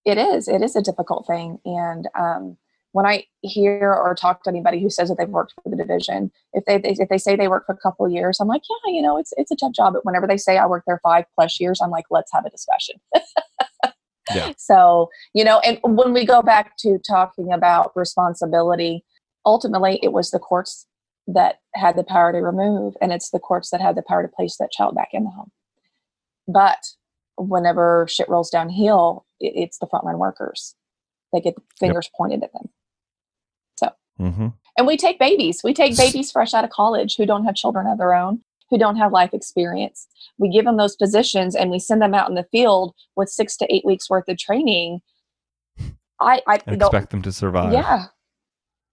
[0.06, 2.58] it is it is a difficult thing and um,
[2.94, 6.32] when i hear or talk to anybody who says that they've worked for the division
[6.54, 8.62] if they, they if they say they work for a couple of years i'm like
[8.70, 11.00] yeah you know it's it's a tough job but whenever they say i worked there
[11.04, 12.96] five plus years i'm like let's have a discussion
[14.34, 14.54] Yeah.
[14.58, 19.04] so you know and when we go back to talking about responsibility
[19.46, 20.86] ultimately it was the courts
[21.28, 24.28] that had the power to remove and it's the courts that had the power to
[24.28, 25.52] place that child back in the home
[26.48, 26.80] but
[27.38, 30.76] whenever shit rolls downhill, it, it's the frontline workers
[31.34, 32.70] that get the fingers pointed at them.
[34.18, 35.62] hmm And we take babies.
[35.64, 38.80] We take babies fresh out of college who don't have children of their own, who
[38.80, 40.08] don't have life experience.
[40.40, 43.56] We give them those positions and we send them out in the field with six
[43.58, 45.02] to eight weeks worth of training.
[46.20, 47.74] I, I expect them to survive.
[47.74, 48.06] Yeah.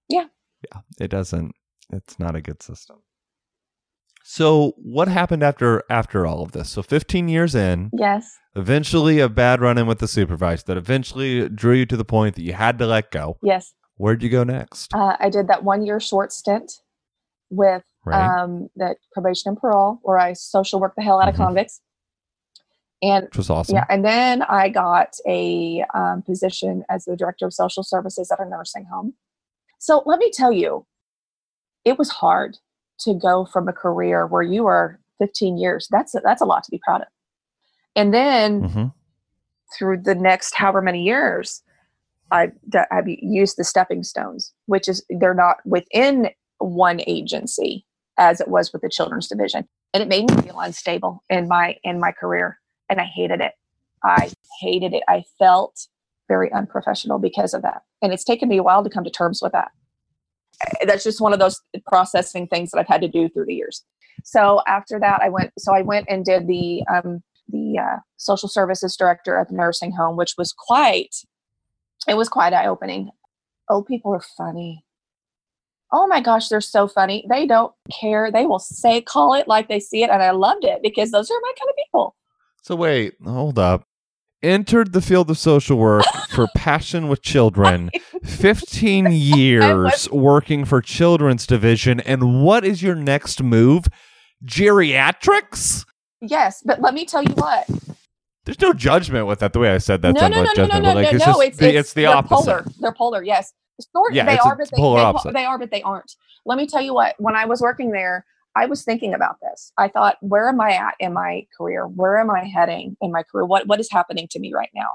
[0.08, 0.26] Yeah,
[0.64, 0.80] Yeah.
[1.00, 1.54] It doesn't
[1.90, 2.98] it's not a good system.
[4.24, 6.70] So what happened after after all of this?
[6.70, 11.48] So 15 years in, yes, eventually a bad run in with the supervisor that eventually
[11.48, 13.38] drew you to the point that you had to let go.
[13.42, 13.72] yes.
[13.96, 14.94] Where'd you go next?
[14.94, 16.70] Uh, I did that one year short stint
[17.50, 18.28] with Right.
[18.28, 21.32] um, that probation and parole, where I social work the hell out Mhm.
[21.32, 21.80] of convicts.
[23.02, 23.76] And Which was awesome.
[23.76, 28.40] yeah, and then I got a um, position as the director of social services at
[28.40, 29.14] a nursing home.
[29.78, 30.87] So let me tell you,
[31.84, 32.58] it was hard
[33.00, 35.87] to go from a career where you were 15 years.
[35.90, 37.08] That's a, that's a lot to be proud of.
[37.94, 38.87] And then hmm
[39.76, 41.62] through the next however many years,
[42.30, 42.50] I
[42.90, 47.84] I've used the stepping stones, which is they're not within one agency
[48.18, 51.76] as it was with the children's division, and it made me feel unstable in my
[51.85, 52.59] in my career,
[52.90, 53.52] and I hated it.
[54.04, 55.02] I hated it.
[55.09, 55.87] I felt
[56.28, 59.40] very unprofessional because of that, and it's taken me a while to come to terms
[59.42, 59.70] with that.
[60.66, 63.54] Uh, That's just one of those processing things that I've had to do through the
[63.54, 63.85] years.
[64.24, 65.52] So after that, I went.
[65.59, 69.92] So I went and did the um, the uh, social services director at the nursing
[69.92, 71.14] home, which was quite,
[72.07, 73.11] it was quite eye opening.
[73.70, 74.85] Old people are funny.
[75.92, 77.24] Oh my gosh, they're so funny.
[77.29, 78.31] They don't care.
[78.31, 80.11] They will say, call it like they see it.
[80.11, 82.16] And I loved it because those are my kind of people.
[82.62, 83.85] So wait, hold up.
[84.42, 87.90] Entered the field of social work for passion with children.
[88.24, 93.87] 15 years working for children's division and what is your next move?
[94.44, 95.87] Geriatrics?
[96.20, 97.68] Yes, but let me tell you what.
[98.44, 99.53] There's no judgment with that.
[99.53, 101.40] The way I said that no, no, no, no, no, no, it's no.
[101.40, 102.31] It's, the, it's, the they're opposite.
[102.31, 102.64] Polar.
[102.81, 103.22] They're polar.
[103.22, 106.12] Yes, sort Yeah, they are, but they, they, are, but they aren't.
[106.44, 107.14] Let me tell you what.
[107.18, 108.24] When I was working there,
[108.56, 109.72] I was thinking about this.
[109.78, 111.86] I thought, where am I at in my career?
[111.86, 113.44] Where am I heading in my career?
[113.44, 114.94] What what is happening to me right now?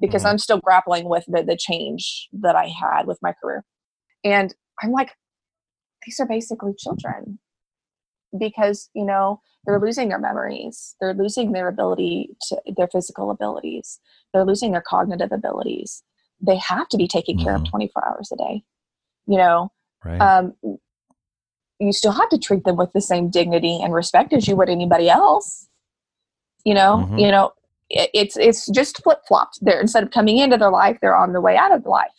[0.00, 0.30] Because Mhm.
[0.30, 3.64] I'm still grappling with the the change that I had with my career,
[4.24, 5.10] and I'm like,
[6.06, 7.38] these are basically children
[8.38, 14.00] because you know they're losing their memories they're losing their ability to their physical abilities
[14.32, 16.02] they're losing their cognitive abilities
[16.42, 17.70] they have to be taken care of Mhm.
[17.70, 18.64] 24 hours a day
[19.26, 19.70] you know
[20.04, 20.20] Right.
[20.20, 20.54] um,
[21.78, 24.68] you still have to treat them with the same dignity and respect as you would
[24.68, 25.68] anybody else
[26.64, 27.20] you know Mhm.
[27.20, 27.52] you know
[27.90, 31.40] it, it's it's just flip-flopped there instead of coming into their life they're on the
[31.40, 32.10] way out of life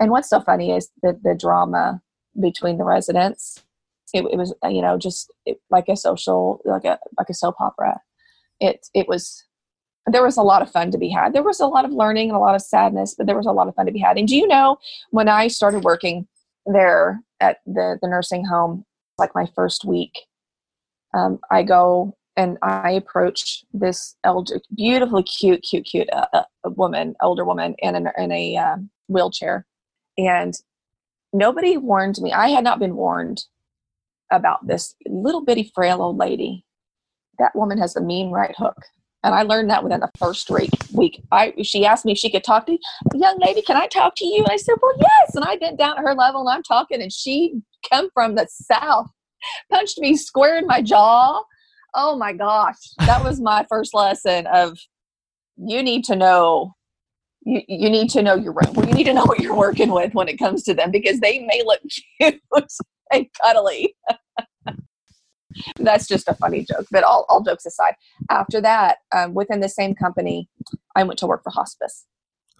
[0.00, 2.00] and what's so funny is the the drama
[2.40, 3.62] between the residents
[4.12, 7.56] it, it was you know just it, like a social like a like a soap
[7.60, 8.00] opera
[8.60, 9.44] it it was
[10.06, 11.32] there was a lot of fun to be had.
[11.32, 13.52] There was a lot of learning and a lot of sadness but there was a
[13.52, 14.18] lot of fun to be had.
[14.18, 14.78] And do you know
[15.10, 16.26] when i started working
[16.66, 18.84] there at the the nursing home
[19.18, 20.12] like my first week
[21.16, 27.14] um, i go and i approach this elder beautifully cute cute cute uh, uh, woman
[27.20, 29.66] older woman in a, in a um, wheelchair.
[30.16, 30.54] And
[31.32, 32.32] nobody warned me.
[32.32, 33.44] I had not been warned
[34.30, 36.64] about this little bitty frail old lady.
[37.38, 38.76] That woman has a mean right hook
[39.24, 41.22] and i learned that within the first week.
[41.32, 42.78] I she asked me if she could talk to me
[43.14, 44.38] young lady can i talk to you?
[44.44, 45.34] And i said well yes.
[45.34, 47.54] And i bent down at her level and i'm talking and she
[47.90, 49.08] come from the south
[49.70, 51.42] punched me square in my jaw.
[51.94, 52.78] Oh my gosh.
[53.06, 54.78] That was my first lesson of
[55.56, 56.72] you need to know
[57.46, 58.72] you, you need to know your room.
[58.74, 61.20] Well, you need to know what you're working with when it comes to them because
[61.20, 61.80] they may look
[62.20, 62.40] cute
[63.12, 63.94] and cuddly.
[65.78, 67.94] That's just a funny joke, but all, all jokes aside,
[68.30, 70.48] after that, um, within the same company,
[70.96, 72.06] I went to work for hospice.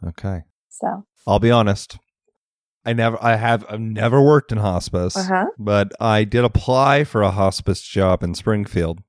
[0.07, 0.43] okay.
[0.69, 1.99] So, I'll be honest.
[2.85, 5.47] I never I have I've never worked in hospice, uh-huh.
[5.59, 9.03] but I did apply for a hospice job in Springfield.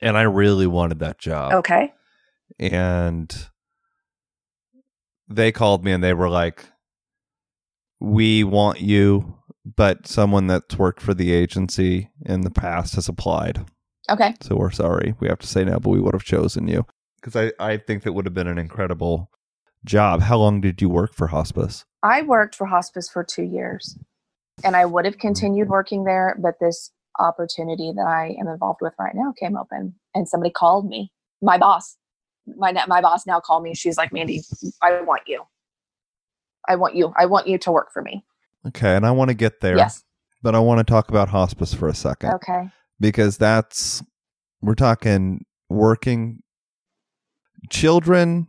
[0.00, 1.52] And I really wanted that job.
[1.52, 1.92] okay.
[2.58, 3.48] and
[5.28, 6.66] they called me and they were like
[8.00, 13.64] we want you but someone that's worked for the agency in the past has applied
[14.10, 14.34] Okay.
[14.40, 16.84] so we're sorry we have to say no but we would have chosen you
[17.20, 19.30] because I, I think that would have been an incredible
[19.84, 23.98] job how long did you work for hospice I worked for hospice for two years
[24.62, 28.92] and I would have continued working there, but this opportunity that I am involved with
[28.98, 31.10] right now came open and somebody called me.
[31.42, 31.96] My boss,
[32.56, 33.74] my, my boss now called me.
[33.74, 34.42] She's like, Mandie,
[34.82, 35.42] I want you.
[36.68, 37.12] I want you.
[37.16, 38.24] I want you to work for me.
[38.66, 40.04] Okay and i want to get there Yes.
[40.42, 42.68] but i want to talk about hospice for a second Okay.
[43.00, 44.02] because that's
[44.62, 46.40] we're talking working
[47.70, 48.48] children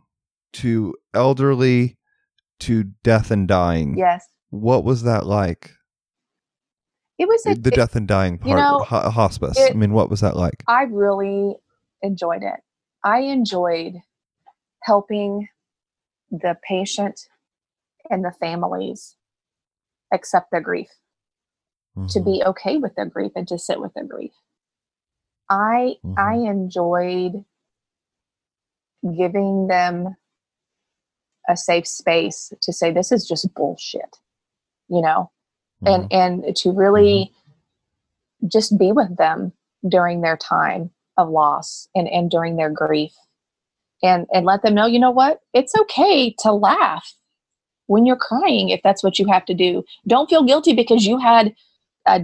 [0.54, 1.96] to elderly
[2.60, 3.96] to death and dying.
[3.98, 4.24] Yes.
[4.50, 5.72] What was that like?
[7.18, 9.58] it was a, the it- death and dying part, know, ho- hospice.
[9.58, 10.62] it- I mean, what was that like?
[10.68, 11.56] I really
[12.02, 12.60] enjoyed it.
[13.04, 13.94] I enjoyed
[14.82, 15.48] helping
[16.30, 17.20] the patient
[18.10, 19.15] and the families
[20.12, 20.90] accept their grief,
[22.08, 22.24] to Mhm.
[22.24, 24.32] be okay with their grief and to sit with their grief.
[25.48, 26.18] I Mhm.
[26.18, 27.44] I enjoyed
[29.16, 30.16] giving them
[31.48, 34.18] a safe space to say this is just bullshit.
[34.88, 35.30] You know,
[35.82, 36.08] Mhm.
[36.10, 36.12] and
[36.46, 37.32] and to really
[38.46, 39.52] just be with them
[39.88, 43.14] during their time of loss and and during their grief
[44.02, 47.14] and and let them know you know what it's okay to laugh
[47.86, 51.18] when you're crying if that's what you have to do don't feel guilty because you
[51.18, 51.54] had
[52.06, 52.20] a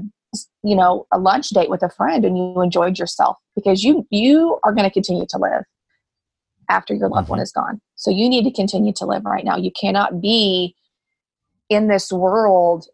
[0.62, 4.58] you know a lunch date with a friend and you enjoyed yourself because you you
[4.64, 5.62] are going to continue to live
[6.68, 9.56] after your loved one is gone so you need to continue to live right now
[9.56, 10.74] you cannot be
[11.68, 12.86] in this world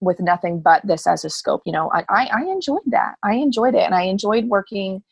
[0.00, 1.62] with nothing but this as a scope.
[1.64, 3.14] You know, I, I, I enjoyed that.
[3.22, 3.82] I enjoyed it.
[3.82, 5.02] And I enjoyed working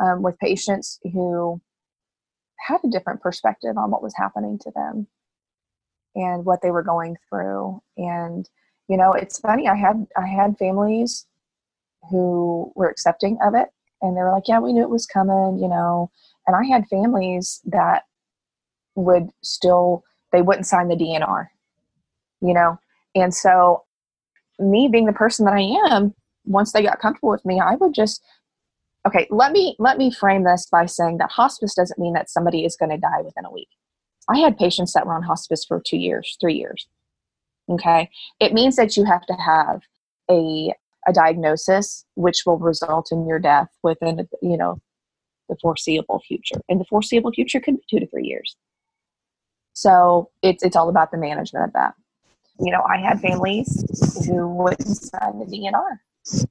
[0.00, 1.60] um, with patients who
[2.58, 5.06] had a different perspective on what was happening to them
[6.14, 7.80] and what they were going through.
[7.96, 8.48] And,
[8.88, 11.26] you know, it's funny, I had I had families
[12.10, 13.68] who were accepting of it
[14.00, 16.10] and they were like, Yeah, we knew it was coming, you know.
[16.46, 18.02] And I had families that
[18.94, 21.48] would still they wouldn't sign the DNR,
[22.40, 22.78] you know.
[23.14, 23.84] And so
[24.58, 27.94] me being the person that I am, once they got comfortable with me, I would
[27.94, 28.22] just
[29.06, 32.64] okay, let me let me frame this by saying that hospice doesn't mean that somebody
[32.64, 33.68] is going to die within a week.
[34.28, 36.86] I had patients that were on hospice for 2 years, 3 years.
[37.68, 38.10] Okay?
[38.40, 39.82] It means that you have to have
[40.30, 40.74] a
[41.08, 44.80] a diagnosis which will result in your death within you know
[45.48, 46.60] the foreseeable future.
[46.68, 48.56] And the foreseeable future could be 2 to 3 years.
[49.72, 51.94] So, it's it's all about the management of that
[52.60, 53.84] you know, I had families
[54.26, 55.98] who wouldn't sign the DNR.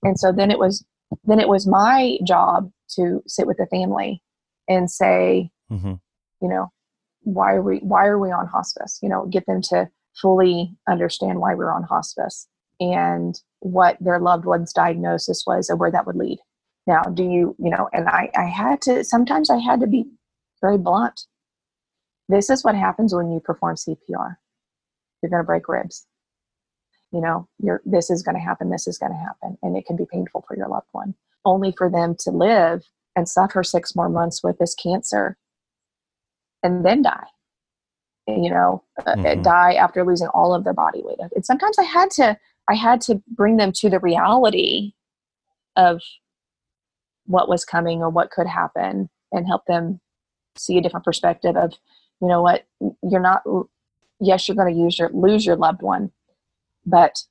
[0.04, 0.84] And so then it was
[1.26, 4.22] then it was my job to sit with the family
[4.68, 6.00] and say, Mhm.
[6.42, 6.72] you know,
[7.22, 9.00] why are we why are we on hospice?
[9.02, 9.90] You know, get them to
[10.22, 12.48] fully understand why we're on hospice
[12.80, 16.40] and what their loved one's diagnosis was and where that would lead.
[16.88, 20.06] Now, do you, you know, and I, I had to sometimes I had to be
[20.62, 21.22] very blunt.
[22.28, 24.38] This is what happens when you perform CPR
[25.22, 26.06] you're going to break ribs
[27.12, 29.86] you know you're this is going to happen this is going to happen and it
[29.86, 31.14] can be painful for your loved one
[31.46, 32.84] only for them to live
[33.16, 35.38] and suffer six more months with this cancer
[36.64, 37.28] and then die
[38.28, 39.43] you know uh, Mhm.
[39.43, 42.38] die after losing all of their body weight and sometimes i had to
[42.68, 44.93] i had to bring them to the reality
[45.76, 46.01] of
[47.26, 49.99] what was coming or what could happen and help them
[50.55, 51.74] see a different perspective of
[52.22, 52.66] you know what
[53.03, 53.41] you're not
[54.20, 56.12] yes you're going to use your lose your loved one
[56.86, 57.24] but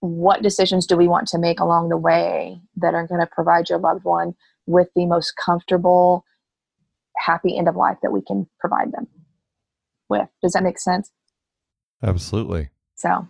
[0.00, 3.68] what decisions do we want to make along the way that are going to provide
[3.68, 4.34] your loved one
[4.66, 6.24] with the most comfortable
[7.18, 9.06] happy end of life that we can provide them
[10.08, 11.10] with does that make sense
[12.02, 12.68] Absolutely.
[12.94, 13.26] so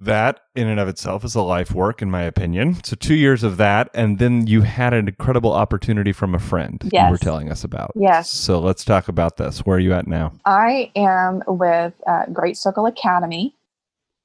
[0.00, 2.82] That in and of itself is a life work, in my opinion.
[2.84, 6.80] So two years of that, and then you had an incredible opportunity from a friend
[6.92, 7.92] you were telling us about.
[7.96, 8.30] Yes.
[8.30, 9.60] So let's talk about this.
[9.66, 10.32] Where are you at now?
[10.44, 13.56] i am with uh, great circle academy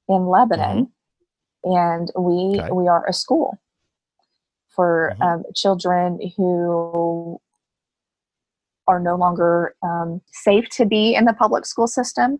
[0.08, 0.92] in lebanon
[1.64, 2.70] and we Okay.
[2.70, 3.58] we are a school
[4.68, 5.24] for Mhm.
[5.26, 7.40] um, children who
[8.88, 12.38] are no longer um, safe to be in the public school system.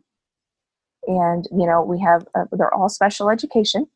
[1.07, 3.86] And you know we have uh, they're all special education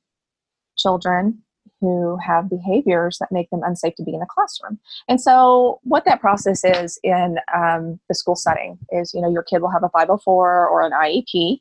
[0.77, 1.43] children
[1.81, 4.79] who have behaviors that make them unsafe to be in the classroom.
[5.09, 9.43] And so what that process is in um, the school setting is you know your
[9.45, 11.61] kid will have a 504 or an iep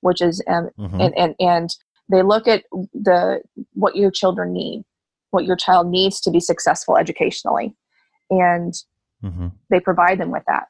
[0.00, 1.00] which is um, Mhm.
[1.00, 1.70] and, and and
[2.10, 3.40] they look at the
[3.72, 4.84] what your children need
[5.34, 7.74] what your child needs to be successful educationally.
[8.30, 8.72] And
[9.24, 9.52] Mhm.
[9.70, 10.66] they provide them with that.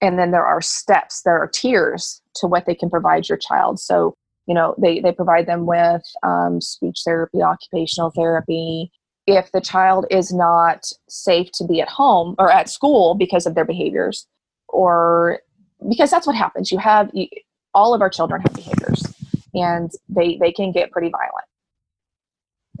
[0.00, 3.80] And then there are steps there are tiers to what they can provide your child.
[3.80, 4.14] So
[4.46, 8.90] you know they, they provide them with um, speech therapy occupational therapy.
[9.26, 13.54] If the child is not safe to be at home or at school because of
[13.54, 14.26] their behaviors
[14.68, 15.40] or
[15.88, 16.72] because that's what happens.
[16.72, 17.26] You have you,
[17.74, 19.02] all of our children have behaviors
[19.54, 21.46] and they they can get pretty violent.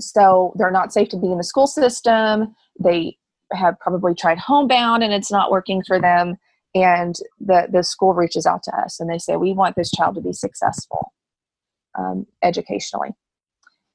[0.00, 2.54] So they're not safe to be in the school system.
[2.78, 3.18] They
[3.52, 6.36] have probably tried homebound and it's not working for them.
[6.74, 10.14] And the the school reaches out to us and they say we want this child
[10.16, 11.12] to be successful
[11.98, 13.10] um, educationally.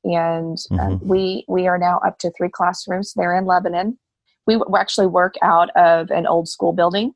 [0.03, 1.03] And um, Mhm.
[1.05, 3.13] we we are now up to three classrooms.
[3.15, 3.97] There in lebanon.
[4.45, 7.13] We actually work out of an old school building.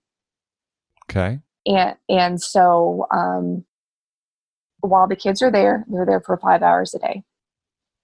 [1.10, 1.40] Okay.
[1.66, 3.66] and and so um,
[4.82, 7.24] while the kids are there they're there for five hours a day.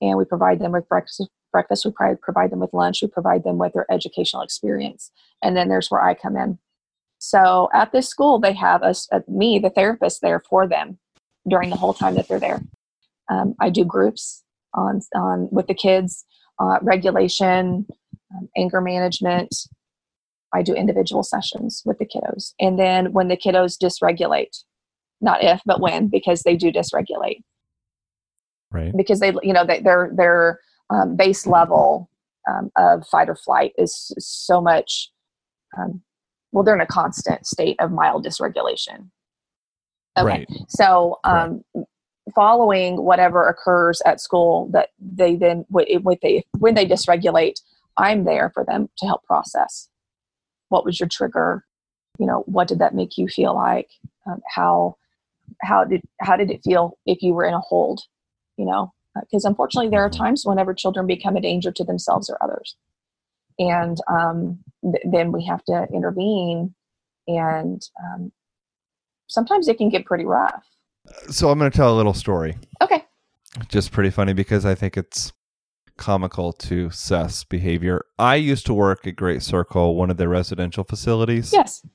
[0.01, 3.43] And we provide them with breakfast breakfast we provide, provide them with lunch we provide
[3.45, 6.59] them with their educational experience and then there's where i come in.
[7.19, 10.99] So at this school they have us uh, me the therapist there for them
[11.47, 12.61] during the whole time that they're there.
[13.29, 14.43] Um, i do groups
[14.73, 16.25] on on with the kids
[16.59, 17.85] uh, regulation
[18.35, 19.55] um, anger management.
[20.53, 22.53] I do individual sessions with the kiddos.
[22.59, 24.63] And then when the kiddos dysregulate
[25.23, 27.41] not if but when because they do dysregulate.
[28.71, 28.91] Right.
[28.95, 30.59] because they you know they, their their
[30.93, 32.09] um, base level
[32.49, 35.09] um, of fight or flight is so much
[35.77, 36.01] um,
[36.51, 39.09] well they're in a constant state of mild dysregulation.
[40.17, 40.47] Okay Right.
[40.67, 41.63] so um,
[42.35, 45.85] following whatever occurs at school that they then when
[46.21, 47.55] they when they dysregulate
[47.97, 49.89] i'm there for them to help process.
[50.69, 51.65] What was your trigger?
[52.19, 53.89] You know what did that make you feel like?
[54.25, 54.95] Um, how
[55.61, 58.01] how did how did it feel if you were in a hold?
[58.57, 62.37] You know because unfortunately there are times whenever children become a danger to themselves or
[62.41, 62.75] others
[63.59, 66.73] and um, th- then we have to intervene
[67.27, 68.31] and um,
[69.27, 70.63] sometimes it can get pretty rough
[71.29, 72.57] So I'm going to tell a little story.
[72.81, 73.03] okay
[73.69, 75.31] Just pretty funny because I think it's
[75.95, 78.03] comical to Seth's behavior.
[78.17, 81.53] I used to work at Great Circle, one of their residential facilities.
[81.53, 81.85] yes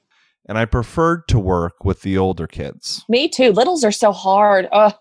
[0.49, 3.05] And I preferred to work with the older kids.
[3.09, 4.93] me too littles are so hard oh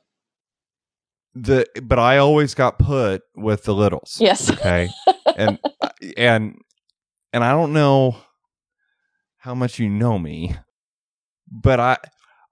[1.43, 4.17] The but I always got put with the littles.
[4.19, 4.89] yes Okay.
[5.35, 5.59] and
[6.17, 6.55] and
[7.33, 8.15] and I don't know
[9.37, 10.55] how much you know me,
[11.51, 11.97] but I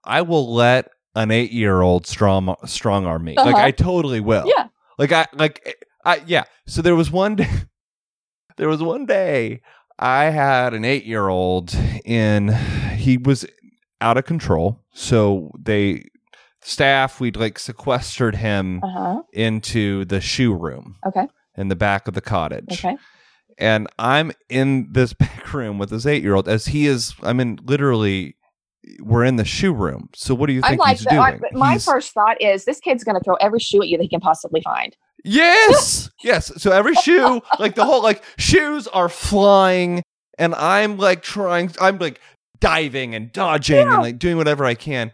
[0.04, 3.36] I will let an 8-year-old strong strong arm me.
[3.36, 3.64] Like Uh-huh.
[3.64, 4.44] I totally will.
[4.46, 4.68] yeah
[4.98, 6.44] Like I like I yeah.
[6.66, 7.50] So there was one day
[8.56, 9.60] there was one day
[9.98, 11.74] I had an 8-year-old
[12.04, 12.48] in
[12.96, 13.46] he was
[14.00, 14.84] out of control.
[14.92, 16.04] So they
[16.66, 22.14] staff we'd like sequestered him uh-huh into the shoe room okay in the back of
[22.14, 22.84] the cottage.
[22.84, 22.96] okay
[23.58, 28.36] And I'm in this back room with this 8-year-old as he is I mean, literally
[29.00, 30.10] we're in the shoe room.
[30.14, 31.20] So what do you i'm think like he's the- doing?
[31.20, 33.96] I- my He's- first thought is this kid's going to throw every shoe at you
[33.96, 34.94] that he can possibly find
[35.24, 36.10] Yes.
[36.22, 36.52] yes.
[36.62, 40.02] So every shoe, like the whole like shoes are flying
[40.38, 42.20] and I'm like trying I'm like
[42.60, 45.10] diving and dodging and like doing whatever I can.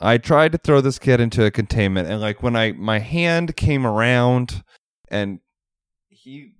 [0.00, 3.54] I tried to throw this kid into a containment and like when I my hand
[3.56, 4.62] came around
[5.08, 5.40] and
[6.08, 6.52] he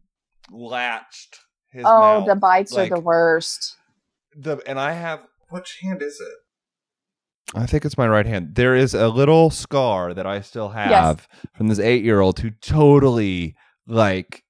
[0.51, 1.39] latched
[1.73, 3.77] his oh mouth, the bites like, are the worst
[4.37, 6.35] the and I have which hand is it?
[7.59, 8.55] I think it's my right hand.
[8.55, 11.27] There is a little scar that I still have
[11.57, 13.57] from this eight year old who totally
[13.89, 14.45] like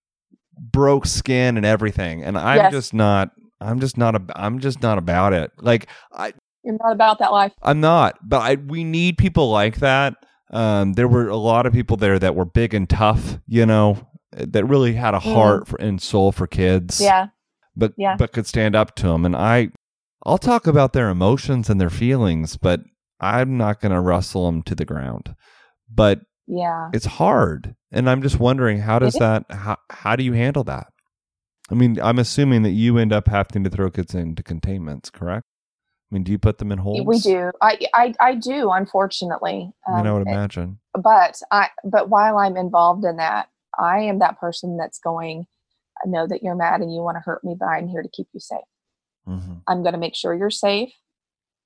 [0.58, 2.72] broke skin and everything, and I'm Yes.
[2.72, 3.30] just not.
[3.62, 4.14] I'm just not.
[4.14, 5.50] ab- I'm just not about it.
[5.58, 6.34] Like I,
[6.64, 8.18] you're not about that life I'm not.
[8.22, 10.14] But I, we need people like that.
[10.50, 13.38] Um, there were a lot of people there that were big and tough.
[13.46, 17.28] You know, that really had a heart for, and soul for kids yeah
[17.76, 18.16] but Yeah.
[18.16, 19.70] but could stand up to them and i
[20.24, 22.80] i'll talk about their emotions and their feelings but
[23.20, 25.34] i'm not going to wrestle them to the ground
[25.92, 30.32] but yeah it's hard and i'm just wondering how does that how, how do you
[30.32, 30.86] handle that
[31.70, 35.44] i mean i'm assuming that you end up having to throw kids into containments correct
[36.10, 37.50] i mean do you put them in holes we do.
[37.62, 39.72] I, I i do unfortunately.
[39.86, 40.78] I mean i Um, would imagine.
[40.94, 43.48] but i but while i'm involved in that
[43.78, 45.46] i am that person that's going
[46.04, 48.08] i know that you're mad and you want to hurt me but i'm here to
[48.08, 48.58] keep you safe.
[49.26, 49.38] Hmm
[49.68, 50.92] i'm going to make sure you're safe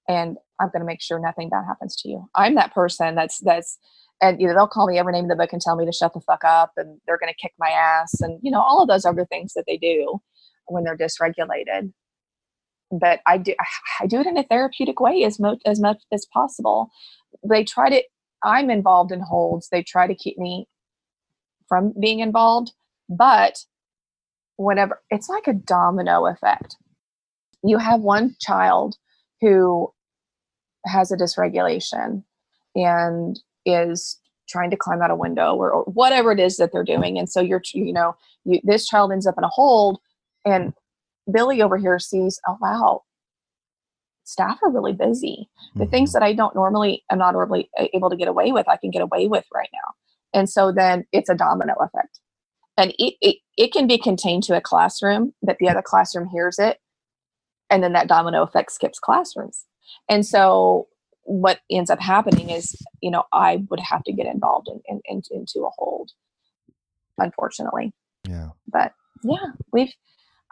[0.08, 2.28] and i'm going to make sure nothing bad happens to you.
[2.34, 3.78] I'm that person that's that's
[4.20, 5.92] and you know they'll call me every name in the book and tell me to
[5.92, 8.80] shut the fuck up and they're going to kick my ass and you know all
[8.82, 10.20] of those other things that they do
[10.66, 11.92] when they're dysregulated
[12.98, 13.54] but i do
[14.00, 16.90] i do it in a therapeutic way as much as much as possible.
[17.48, 18.02] They try to
[18.42, 19.68] i'm involved in holds.
[19.68, 20.68] They try to keep me
[21.68, 22.72] from being involved
[23.08, 23.64] but
[24.56, 26.76] whenever it's like a domino effect.
[27.62, 28.96] You have one child
[29.40, 29.92] who
[30.86, 32.22] has a dysregulation
[32.74, 34.18] and is
[34.48, 37.30] trying to climb out a window or, or whatever it is that they're doing and
[37.30, 38.14] so you're you know
[38.44, 39.98] you, this child ends up in a hold
[40.44, 40.74] and
[41.32, 43.02] billy over here sees oh wow
[44.24, 45.48] staff are really busy.
[45.76, 46.20] The things mm-hmm.
[46.20, 49.02] that i don't normally am not normally able to get away with i can get
[49.02, 49.92] away with right now.
[50.32, 52.18] And so then it's a domino effect.
[52.76, 56.58] And it, it, it can be contained to a classroom but the other classroom hears
[56.58, 56.78] it
[57.70, 59.64] and then that domino effect skips classrooms.
[60.08, 60.88] And so
[61.26, 65.00] what ends up happening is you know i would have to get involved in, in,
[65.06, 66.10] in- into a hold
[67.18, 67.92] unfortunately.
[68.28, 68.48] Yeah.
[68.66, 69.92] But yeah we've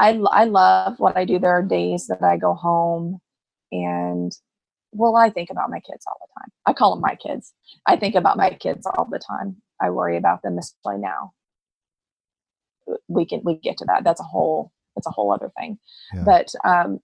[0.02, 0.10] I,
[0.42, 1.38] I love what i do.
[1.38, 3.20] There are days that i go home
[3.70, 4.30] and
[4.92, 6.50] well i think about my kids all the time.
[6.66, 7.52] I call them my kids.
[7.86, 9.56] I think about my kids all the time.
[9.80, 11.32] I worry about them especially now.
[13.08, 14.04] We can we get to that.
[14.04, 15.78] That's a whole that's a whole other thing.
[16.14, 16.24] Yeah.
[16.24, 17.00] but um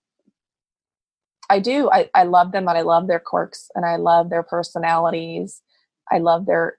[1.50, 4.42] i do I, I love them and i love their quirks and i love their
[4.42, 5.62] personalities.
[6.10, 6.78] I love their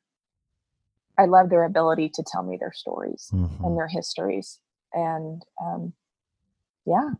[1.18, 3.64] i love their ability to tell me their stories Mhm.
[3.66, 4.60] and their histories.
[4.94, 5.94] And um
[6.90, 7.12] yeah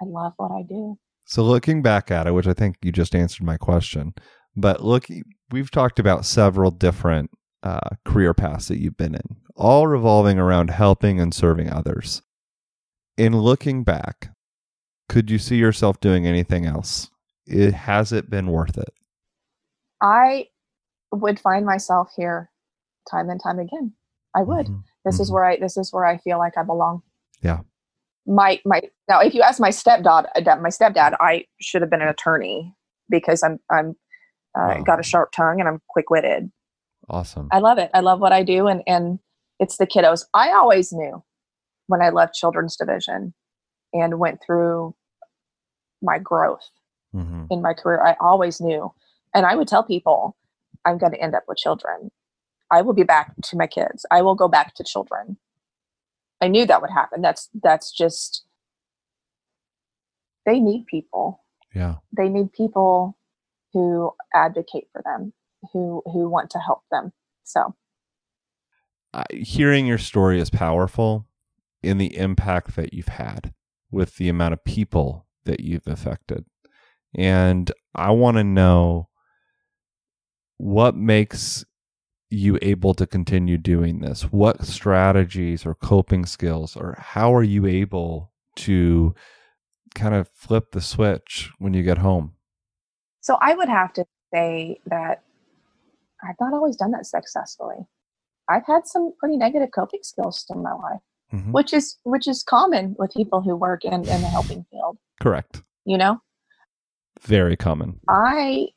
[0.00, 3.14] i love what i do So looking back at it, which I think you just
[3.14, 4.12] answered my question,
[4.56, 5.06] but look,
[5.52, 7.30] we've talked about several different
[7.62, 12.22] uh, career paths that you've been in, all revolving around helping and serving others.
[13.16, 14.30] In looking back,
[15.08, 17.08] could you see yourself doing anything else?
[17.46, 18.92] It has it been worth it?
[20.00, 20.48] i
[21.12, 22.50] would find myself here
[23.10, 23.92] time and time again
[24.34, 24.82] i would Mhm.
[25.04, 25.34] this is Mhm.
[25.34, 27.02] where i this is where i feel like i belong
[27.40, 27.60] Yeah.
[28.26, 32.02] My my now if you ask my stepdad uh, my stepdad i should have been
[32.02, 32.72] an attorney
[33.08, 33.96] because i'm i'm
[34.54, 34.82] uh, Wow.
[34.84, 36.50] got a sharp tongue and i'm quick-witted.
[37.08, 37.48] Awesome.
[37.52, 37.90] i love it.
[37.94, 39.18] I love what i do and and
[39.58, 40.24] it's the kiddos.
[40.34, 41.22] I always knew
[41.88, 43.34] when i left children's division
[43.92, 44.94] and went through
[46.02, 46.68] my growth
[47.12, 48.92] hmm in my career i always knew.
[49.34, 50.36] And i would tell people
[50.86, 52.10] i'm going to end up with children.
[52.70, 54.06] I will be back to my kids.
[54.10, 55.36] I will go back to children
[56.42, 58.44] i knew that would happen that's that's just
[60.46, 61.42] they need people
[61.74, 61.96] Yeah.
[62.16, 63.18] they need people
[63.72, 65.32] who advocate for them
[65.72, 67.12] who who want to help them
[67.44, 67.74] so
[69.14, 71.26] I, hearing your story is powerful
[71.82, 73.52] in the impact that you've had
[73.90, 76.46] with the amount of people that you've affected.
[77.14, 79.08] And I want to know
[80.56, 81.64] what makes
[82.32, 84.22] you able to continue doing this?
[84.32, 89.14] What strategies or coping skills, or how are you able to
[89.94, 92.32] kind of flip the switch when you get home?
[93.24, 94.04] so i would have to
[94.34, 95.22] say that
[96.24, 97.76] i've not always done that successfully
[98.48, 101.00] i've had some pretty negative coping skills in my life
[101.32, 101.52] Mhm.
[101.52, 105.62] which is which is common with people who work in, in the helping field Correct.
[105.84, 106.20] you know
[107.20, 108.00] Very common.
[108.08, 108.68] i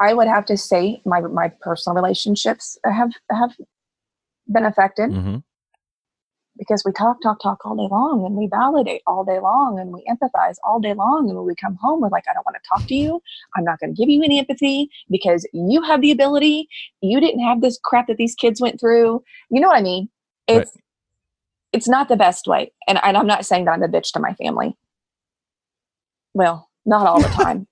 [0.00, 3.56] i would have to say my my personal relationships have have
[4.52, 5.12] been affected.
[5.12, 5.36] Hmm
[6.60, 9.92] because we talk talk talk all day long and we validate all day long and
[9.92, 12.56] we empathize all day long and when we come home we're like i don't want
[12.62, 13.20] to talk to you.
[13.56, 16.68] I'm not going to give you any empathy because you have the ability.
[17.00, 19.24] You didn't have this crap that these kids went through.
[19.50, 20.08] You know what i mean?
[20.48, 20.62] Right.
[20.62, 20.76] it's
[21.72, 24.20] it's not the best way and, and i'm not saying that i'm a bitch to
[24.20, 24.76] my family.
[26.34, 27.66] Well not all the time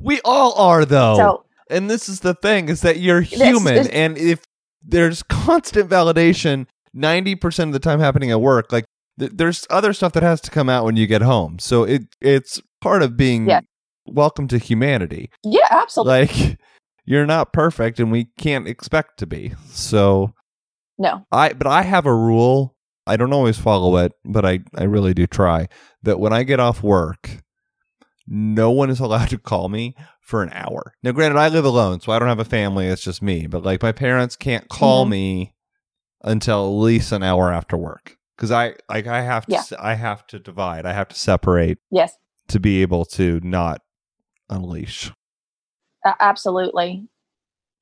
[0.00, 1.16] We all are, though.
[1.16, 4.42] so And this is the thing is that you're This human and if
[4.86, 6.66] there's constant validation
[6.96, 8.84] 90% of the time happening at work like
[9.18, 11.58] th- there's other stuff that has to come out when you get home.
[11.58, 13.60] So it it's part of being Yeah.
[14.06, 15.30] welcome to humanity.
[15.42, 16.58] yeah absolutely Like
[17.06, 19.54] you're not perfect and we can't expect to be.
[19.70, 20.34] So
[20.98, 22.76] no I but I have a rule.
[23.06, 25.68] I don't always follow it, but I I really do try
[26.04, 27.38] that when I get off work,
[28.26, 30.94] no one is allowed to call me for an hour.
[31.02, 32.86] Now, granted, I live alone, so I don't have a family.
[32.86, 33.46] It's just me.
[33.46, 35.10] But like my parents can't call Mhm.
[35.10, 35.54] me
[36.22, 39.62] until at least an hour after work because I like I have to Yeah.
[39.78, 40.86] I have to divide.
[40.86, 42.16] I have to separate yes
[42.48, 43.82] to be able to not
[44.50, 45.10] unleash.
[46.06, 47.08] A- absolutely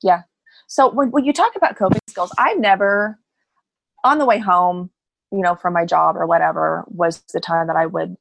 [0.03, 0.23] yeah
[0.69, 3.19] so when, when you talk about coping skills i've never
[4.05, 4.91] on the way home
[5.33, 8.17] you know from my job or whatever was the time that i would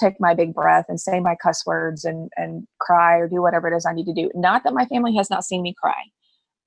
[0.00, 3.68] take my big breath and say my cuss words and and cry or do whatever
[3.72, 6.02] it is i need to do not that my family has not seen me cry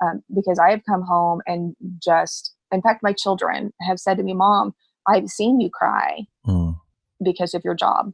[0.03, 4.23] um, because i have come home and just in fact my children have said to
[4.23, 4.73] me mom
[5.07, 6.80] i've seen you cry Mm.
[7.21, 8.13] because of your job.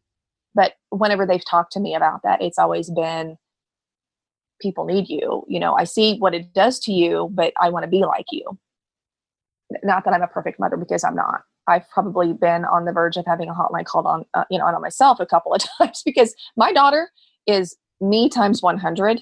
[0.55, 3.37] But whenever they've talked to me about that, it's always been
[4.61, 5.43] people need you.
[5.47, 8.25] You know, I see what it does to you, but I want to be like
[8.31, 8.57] you.
[9.83, 11.41] Not that I'm a perfect mother because I'm not.
[11.67, 14.65] I've probably been on the verge of having a hotline called on, uh, you know,
[14.65, 17.09] on myself a couple of times because my daughter
[17.47, 19.21] is me times 100,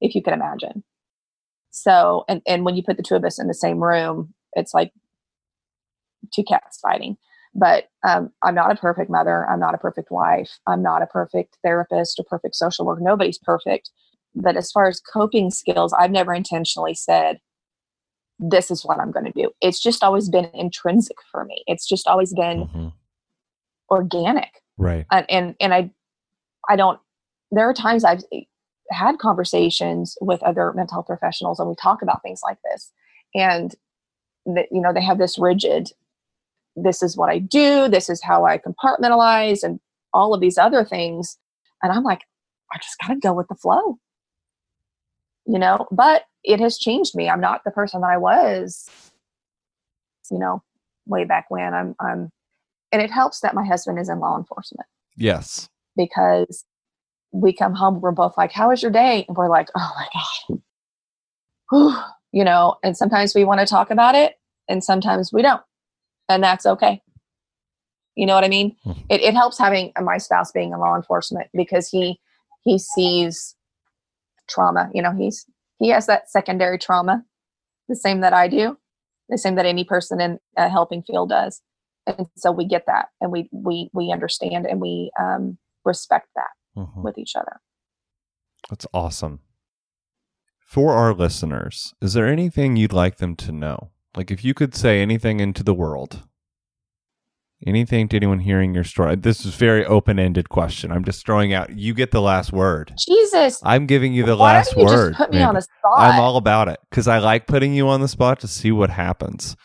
[0.00, 0.82] if you can imagine.
[1.70, 4.74] So, and, and when you put the two of us in the same room, it's
[4.74, 4.92] like
[6.32, 7.16] two cats fighting
[7.54, 9.48] but um, I'm not a perfect mother.
[9.48, 10.58] I'm not a perfect wife.
[10.66, 13.00] I'm not a perfect therapist or perfect social worker.
[13.02, 13.90] Nobody's perfect.
[14.34, 17.38] But as far as coping skills, I've never intentionally said,
[18.38, 19.50] this is what I'm going to do.
[19.60, 21.62] It's just always been intrinsic for me.
[21.66, 22.92] It's just always been Mhm.
[23.90, 24.62] organic.
[24.76, 25.06] Right.
[25.10, 25.90] And, and, and I,
[26.68, 27.00] I don't,
[27.50, 28.22] there are times I've
[28.90, 32.92] had conversations with other mental health professionals and we talk about things like this.
[33.34, 33.74] And,
[34.46, 35.90] that you know, they have this rigid
[36.82, 39.80] this is what I do, this is how I compartmentalize, and
[40.14, 41.36] all of these other things.
[41.82, 42.22] And I'm like,
[42.72, 43.98] I just got to go with the flow,
[45.48, 45.88] you know.
[45.90, 47.28] But it has changed me.
[47.28, 48.88] I'm not the person that I was,
[50.30, 50.62] you know,
[51.06, 51.74] way back when.
[51.74, 52.30] I'm, I'm,
[52.92, 54.86] and it helps that my husband is in law enforcement
[55.16, 55.68] Yes.
[55.96, 56.64] because
[57.32, 59.24] we come home, we're both like, How was your day?
[59.26, 60.60] And we're like, Oh my God.
[61.70, 62.02] Whew.
[62.32, 64.38] You know, and sometimes we want to talk about it
[64.68, 65.62] and sometimes we don't.
[66.28, 67.02] And that's okay.
[68.16, 68.76] You know what I mean?
[68.84, 69.04] Mhm.
[69.08, 72.20] It, it helps having my spouse being in law enforcement because he
[72.64, 73.54] he sees
[74.48, 74.90] trauma.
[74.94, 75.46] You know, he's
[75.78, 77.22] he has that secondary trauma,
[77.88, 78.76] the same that I do,
[79.28, 81.60] the same that any person in a helping field does.
[82.06, 86.50] And so we get that and we we we understand and we um respect that
[86.76, 87.02] Mhm.
[87.02, 87.60] with each other.
[88.70, 89.40] That's awesome.
[90.60, 93.90] For our listeners, is there anything you'd like them to know?
[94.16, 96.26] Like if you could say anything into the world,
[97.66, 99.16] anything to anyone hearing your story.
[99.16, 100.92] This is very open-ended question.
[100.92, 101.70] I'm just throwing out.
[101.76, 102.94] You get the last word.
[103.06, 103.60] Jesus.
[103.64, 105.10] I'm giving you the why last don't you word.
[105.10, 105.48] just put me man.
[105.48, 105.98] on the spot?
[105.98, 108.90] I'm all about it because I like putting you on the spot to see what
[108.90, 109.56] happens.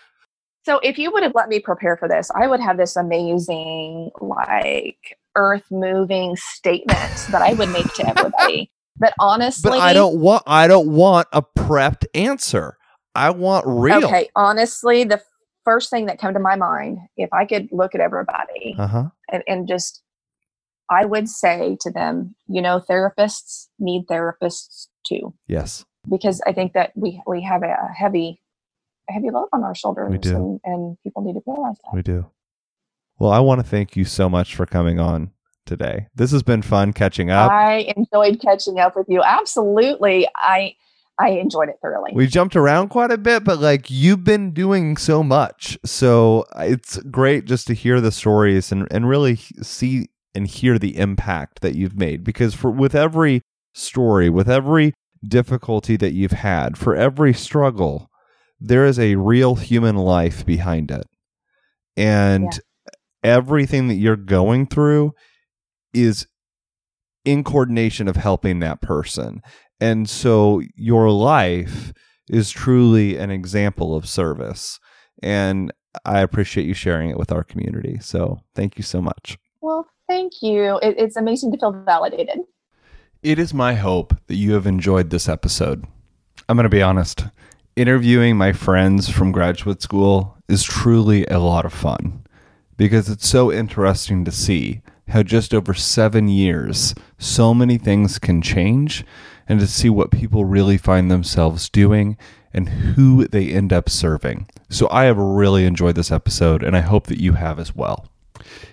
[0.66, 4.10] So if you would have let me prepare for this, I would have this amazing,
[4.22, 8.72] like earth moving statement that I would make to everybody.
[8.98, 10.44] but honestly, But I don't want.
[10.48, 12.78] I don't want a prepped answer.
[13.16, 14.06] I want real.
[14.06, 15.22] Okay, honestly, the
[15.66, 19.04] first thing that came to my mind, if I could look at everybody Uh huh.
[19.32, 20.02] and, and just,
[20.90, 25.86] I would say to them, you know, therapists need therapists too, Yes.
[26.10, 28.42] because I think that we we have a heavy,
[29.10, 30.36] a heavy load on our shoulders, do.
[30.36, 31.94] And, and people need to realize that.
[31.96, 32.26] We do.
[33.20, 35.32] Well, I want to thank you so much for coming on
[35.66, 36.08] today.
[36.16, 37.50] This has been fun catching up.
[37.52, 39.22] I enjoyed catching up with you.
[39.24, 40.76] Absolutely, I
[41.20, 42.12] I enjoyed it thoroughly.
[42.14, 45.78] we jumped around quite a bit, but like you've been doing so much.
[45.86, 50.80] So uh, it's great just to hear the stories and, and really see and hear
[50.80, 52.24] the impact that you've made.
[52.24, 53.42] Because for with every
[53.74, 54.94] story, with every
[55.28, 58.10] difficulty that you've had, for every struggle,
[58.60, 61.06] there is a real human life behind it.
[61.96, 62.60] And
[63.24, 65.14] everything that you're going through
[65.94, 66.26] is
[67.24, 69.42] in coordination of helping that person.
[69.84, 71.92] And so your life
[72.30, 74.80] is truly an example of service.
[75.22, 75.74] And
[76.06, 78.00] I appreciate you sharing it with our community.
[78.00, 79.38] So thank you so much.
[79.60, 80.80] well, thank you.
[80.82, 82.40] It, it's amazing to feel validated.
[83.24, 85.86] It is my hope that you have enjoyed this episode.
[86.48, 87.26] I'm going to be honest.
[87.76, 92.26] Interviewing my friends from graduate school is truly a lot of fun
[92.78, 98.42] because it's so interesting to see how just over seven years, so many things can
[98.42, 99.04] change
[99.48, 102.18] and to see what people really find themselves doing
[102.54, 104.48] and who they end up serving.
[104.70, 108.08] So I have really enjoyed this episode and I hope that you have as well.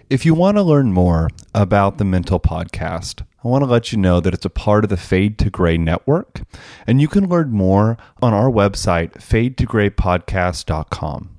[0.08, 3.98] If you want to learn more about the Mental Podcast, I want to let you
[3.98, 6.42] know that it's a part of the Fade to Gray network,
[6.86, 11.30] and you can learn more on our website, fadetograypodcast.com.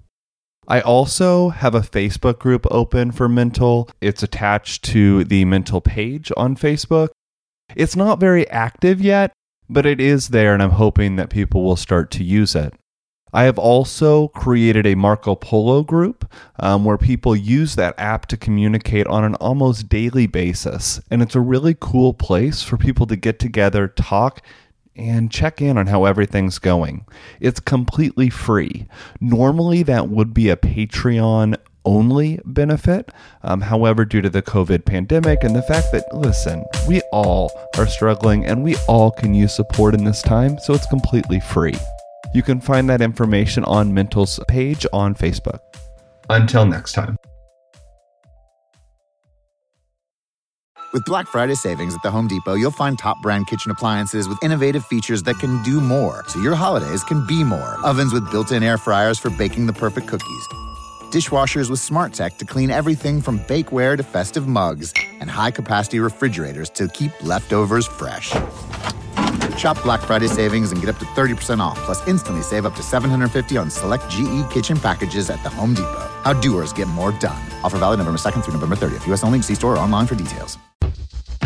[0.68, 3.90] I also have a Facebook group open for mental.
[4.00, 7.10] It's attached to the mental page on Facebook.
[7.76, 9.34] It's not very active yet,
[9.70, 12.74] but it is there, and I'm hoping that people will start to use it.
[13.34, 18.38] I have also created a Marco Polo group um, where people use that app to
[18.38, 21.00] communicate on an almost daily basis.
[21.10, 24.46] And it's a really cool place for people to get together, talk,
[24.98, 27.06] and check in on how everything's going.
[27.40, 28.88] It's completely free.
[29.22, 31.56] Normally, that would be a Patreon
[31.86, 33.12] only benefit.
[33.44, 37.88] Um, however, due to the COVID pandemic and the fact that, listen, we all are
[37.88, 41.76] struggling and we all can use support in this time, so it's completely free.
[42.34, 45.60] You can find that information on Mental's page on Facebook.
[46.30, 47.18] Until next time.
[50.94, 54.38] With Black Friday savings at the Home Depot, you'll find top brand kitchen appliances with
[54.44, 57.78] innovative features that can do more, so your holidays can be more.
[57.86, 60.48] Ovens with built in air fryers for baking the perfect cookies,
[61.12, 66.00] dishwashers with smart tech to clean everything from bakeware to festive mugs, and high capacity
[66.00, 68.34] refrigerators to keep leftovers fresh.
[69.58, 72.84] Shop Black Friday savings and get up to 30% off, plus instantly save up to
[72.84, 76.10] 750 on select GE kitchen packages at the Home Depot.
[76.24, 77.42] How doers get more done.
[77.64, 79.08] Offer valid November 2nd through November 30th.
[79.08, 79.24] U.S.
[79.24, 79.42] only.
[79.42, 80.58] See store or online for details.